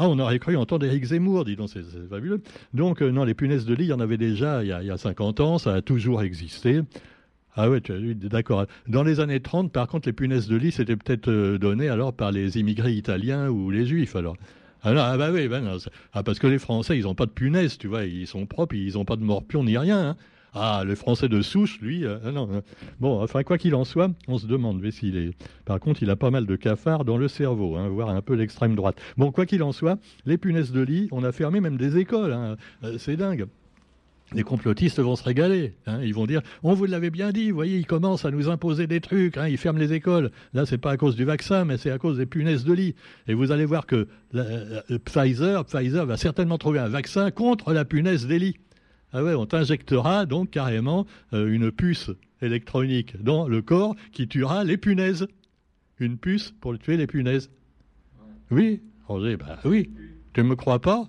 Ah, 0.00 0.08
on 0.08 0.18
aurait 0.20 0.38
cru 0.38 0.56
entendre 0.56 0.86
Éric 0.86 1.06
Zemmour, 1.06 1.44
dis 1.44 1.56
donc, 1.56 1.70
c'est 1.70 1.82
fabuleux. 2.08 2.40
Donc, 2.72 3.02
euh, 3.02 3.10
non, 3.10 3.24
les 3.24 3.34
punaises 3.34 3.66
de 3.66 3.74
lit, 3.74 3.86
il 3.86 3.88
y 3.88 3.92
en 3.92 3.98
avait 3.98 4.16
déjà 4.16 4.62
il 4.62 4.68
y, 4.68 4.72
a, 4.72 4.96
50 4.96 5.40
ans, 5.40 5.58
ça 5.58 5.74
a 5.74 5.82
toujours 5.82 6.22
existé. 6.22 6.82
Ah 7.56 7.68
ouais, 7.68 7.82
d'accord. 8.14 8.66
Dans 8.86 9.02
les 9.02 9.18
années 9.18 9.40
30, 9.40 9.72
par 9.72 9.88
contre, 9.88 10.06
les 10.06 10.12
punaises 10.12 10.46
de 10.46 10.54
lit, 10.54 10.70
c'était 10.70 10.94
peut-être 10.94 11.28
euh, 11.28 11.58
donné 11.58 11.88
alors 11.88 12.12
par 12.12 12.30
les 12.30 12.58
immigrés 12.58 12.92
italiens 12.92 13.48
ou 13.48 13.72
les 13.72 13.86
juifs, 13.86 14.14
alors. 14.14 14.36
Ah, 14.84 14.92
non, 14.92 15.00
ah 15.00 15.16
bah 15.18 15.30
oui, 15.32 15.48
ben 15.48 15.76
ah, 16.12 16.22
parce 16.22 16.38
que 16.38 16.46
les 16.46 16.60
Français, 16.60 16.96
ils 16.96 17.02
n'ont 17.02 17.16
pas 17.16 17.26
de 17.26 17.32
punaises, 17.32 17.76
tu 17.76 17.88
vois, 17.88 18.04
ils 18.04 18.28
sont 18.28 18.46
propres, 18.46 18.76
ils 18.76 18.94
n'ont 18.94 19.04
pas 19.04 19.16
de 19.16 19.24
morpion 19.24 19.64
ni 19.64 19.76
rien. 19.76 20.10
Hein. 20.10 20.16
Ah, 20.60 20.82
le 20.84 20.96
français 20.96 21.28
de 21.28 21.40
souche, 21.40 21.78
lui, 21.80 22.04
euh, 22.04 22.18
ah 22.24 22.32
non. 22.32 22.48
Hein. 22.52 22.62
Bon, 22.98 23.22
enfin, 23.22 23.44
quoi 23.44 23.58
qu'il 23.58 23.76
en 23.76 23.84
soit, 23.84 24.10
on 24.26 24.38
se 24.38 24.46
demande 24.46 24.84
s'il 24.90 25.16
est. 25.16 25.30
Par 25.64 25.78
contre, 25.78 26.02
il 26.02 26.10
a 26.10 26.16
pas 26.16 26.30
mal 26.30 26.46
de 26.46 26.56
cafards 26.56 27.04
dans 27.04 27.16
le 27.16 27.28
cerveau, 27.28 27.76
hein, 27.76 27.88
voire 27.88 28.08
un 28.08 28.22
peu 28.22 28.34
l'extrême 28.34 28.74
droite. 28.74 28.96
Bon, 29.16 29.30
quoi 29.30 29.46
qu'il 29.46 29.62
en 29.62 29.70
soit, 29.70 30.00
les 30.26 30.36
punaises 30.36 30.72
de 30.72 30.80
lit, 30.80 31.08
on 31.12 31.22
a 31.22 31.30
fermé 31.30 31.60
même 31.60 31.76
des 31.76 31.96
écoles. 31.96 32.32
Hein. 32.32 32.56
Euh, 32.82 32.96
c'est 32.98 33.16
dingue. 33.16 33.46
Les 34.34 34.42
complotistes 34.42 34.98
vont 34.98 35.16
se 35.16 35.22
régaler. 35.22 35.74
Ils 36.02 36.12
vont 36.12 36.26
dire 36.26 36.42
On 36.62 36.74
vous 36.74 36.84
l'avait 36.84 37.08
bien 37.08 37.30
dit, 37.30 37.50
vous 37.50 37.56
voyez, 37.56 37.78
ils 37.78 37.86
commencent 37.86 38.26
à 38.26 38.30
nous 38.30 38.50
imposer 38.50 38.86
des 38.86 39.00
trucs, 39.00 39.38
ils 39.48 39.56
ferment 39.56 39.78
les 39.78 39.94
écoles. 39.94 40.32
Là, 40.52 40.66
c'est 40.66 40.76
pas 40.76 40.90
à 40.90 40.96
cause 40.98 41.16
du 41.16 41.24
vaccin, 41.24 41.64
mais 41.64 41.78
c'est 41.78 41.90
à 41.90 41.96
cause 41.96 42.18
des 42.18 42.26
punaises 42.26 42.64
de 42.64 42.74
lit. 42.74 42.94
Et 43.26 43.32
vous 43.32 43.52
allez 43.52 43.64
voir 43.64 43.86
que 43.86 44.06
euh, 44.34 44.82
Pfizer, 45.04 45.64
Pfizer 45.64 46.04
va 46.04 46.18
certainement 46.18 46.58
trouver 46.58 46.78
un 46.78 46.88
vaccin 46.88 47.30
contre 47.30 47.72
la 47.72 47.86
punaise 47.86 48.26
des 48.26 48.38
lits. 48.38 48.56
Ah 49.12 49.24
ouais, 49.24 49.34
on 49.34 49.46
t'injectera 49.46 50.26
donc 50.26 50.50
carrément 50.50 51.06
euh, 51.32 51.50
une 51.50 51.72
puce 51.72 52.10
électronique 52.42 53.22
dans 53.22 53.48
le 53.48 53.62
corps 53.62 53.96
qui 54.12 54.28
tuera 54.28 54.64
les 54.64 54.76
punaises. 54.76 55.26
Une 55.98 56.18
puce 56.18 56.52
pour 56.60 56.78
tuer 56.78 56.96
les 56.96 57.06
punaises. 57.06 57.50
Oui, 58.50 58.82
Roger, 59.06 59.36
bah 59.36 59.58
oui. 59.64 59.90
Tu 60.34 60.42
ne 60.42 60.48
me 60.48 60.56
crois 60.56 60.80
pas? 60.80 61.08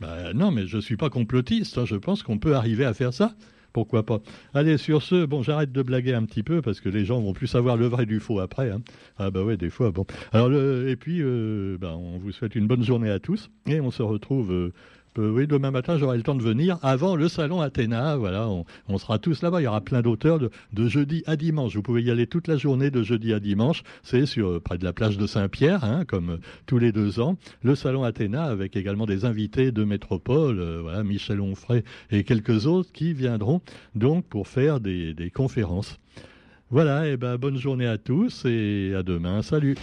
Bah 0.00 0.32
non, 0.32 0.50
mais 0.50 0.66
je 0.66 0.76
ne 0.76 0.80
suis 0.80 0.96
pas 0.96 1.10
complotiste. 1.10 1.76
Hein. 1.76 1.84
Je 1.86 1.96
pense 1.96 2.22
qu'on 2.22 2.38
peut 2.38 2.54
arriver 2.54 2.84
à 2.84 2.94
faire 2.94 3.12
ça. 3.12 3.34
Pourquoi 3.72 4.06
pas? 4.06 4.20
Allez, 4.54 4.78
sur 4.78 5.02
ce, 5.02 5.26
bon, 5.26 5.42
j'arrête 5.42 5.72
de 5.72 5.82
blaguer 5.82 6.14
un 6.14 6.24
petit 6.24 6.44
peu 6.44 6.62
parce 6.62 6.80
que 6.80 6.88
les 6.88 7.04
gens 7.04 7.20
vont 7.20 7.32
plus 7.32 7.48
savoir 7.48 7.76
le 7.76 7.86
vrai 7.86 8.06
du 8.06 8.20
faux 8.20 8.38
après. 8.38 8.70
Hein. 8.70 8.82
Ah 9.18 9.32
bah 9.32 9.42
ouais, 9.42 9.56
des 9.56 9.70
fois, 9.70 9.90
bon. 9.90 10.06
Alors, 10.32 10.52
et 10.52 10.94
puis, 10.94 11.18
euh, 11.20 11.76
bah, 11.80 11.96
on 11.96 12.18
vous 12.18 12.30
souhaite 12.30 12.54
une 12.54 12.68
bonne 12.68 12.84
journée 12.84 13.10
à 13.10 13.18
tous 13.18 13.50
et 13.66 13.80
on 13.80 13.90
se 13.90 14.02
retrouve... 14.02 14.52
Euh, 14.52 14.72
euh, 15.18 15.30
oui, 15.30 15.46
demain 15.46 15.70
matin, 15.70 15.96
j'aurai 15.96 16.16
le 16.16 16.22
temps 16.22 16.34
de 16.34 16.42
venir 16.42 16.78
avant 16.82 17.16
le 17.16 17.28
salon 17.28 17.60
Athéna. 17.60 18.16
Voilà, 18.16 18.48
on, 18.48 18.98
sera 18.98 19.18
tous 19.18 19.42
là-bas. 19.42 19.60
Il 19.60 19.64
y 19.64 19.66
aura 19.66 19.80
plein 19.80 20.02
d'auteurs 20.02 20.38
de, 20.38 20.88
jeudi 20.88 21.22
à 21.26 21.36
dimanche. 21.36 21.76
Vous 21.76 21.82
pouvez 21.82 22.02
y 22.02 22.10
aller 22.10 22.26
toute 22.26 22.48
la 22.48 22.56
journée 22.56 22.90
de 22.90 23.02
jeudi 23.02 23.32
à 23.32 23.40
dimanche. 23.40 23.82
C'est 24.02 24.26
sur 24.26 24.48
euh, 24.48 24.60
près 24.60 24.78
de 24.78 24.84
la 24.84 24.92
plage 24.92 25.16
de 25.18 25.26
Saint-Pierre, 25.26 25.84
hein, 25.84 26.04
comme 26.04 26.30
euh, 26.30 26.36
tous 26.66 26.78
les 26.78 26.92
deux 26.92 27.20
ans. 27.20 27.36
Le 27.62 27.74
salon 27.74 28.02
Athéna 28.02 28.44
avec 28.44 28.76
également 28.76 29.06
des 29.06 29.24
invités 29.24 29.72
de 29.72 29.84
métropole, 29.84 30.62
Michel 31.04 31.40
Onfray 31.40 31.84
et 32.10 32.24
quelques 32.24 32.66
autres 32.66 32.92
qui 32.92 33.12
viendront 33.12 33.60
donc 33.94 34.24
pour 34.26 34.48
faire 34.48 34.80
des, 34.80 35.14
conférences. 35.34 35.98
Voilà, 36.70 37.08
et 37.08 37.16
ben 37.16 37.36
bonne 37.36 37.56
journée 37.56 37.86
à 37.86 37.98
tous 37.98 38.44
et 38.44 38.94
à 38.96 39.02
demain. 39.02 39.42
Salut. 39.42 39.76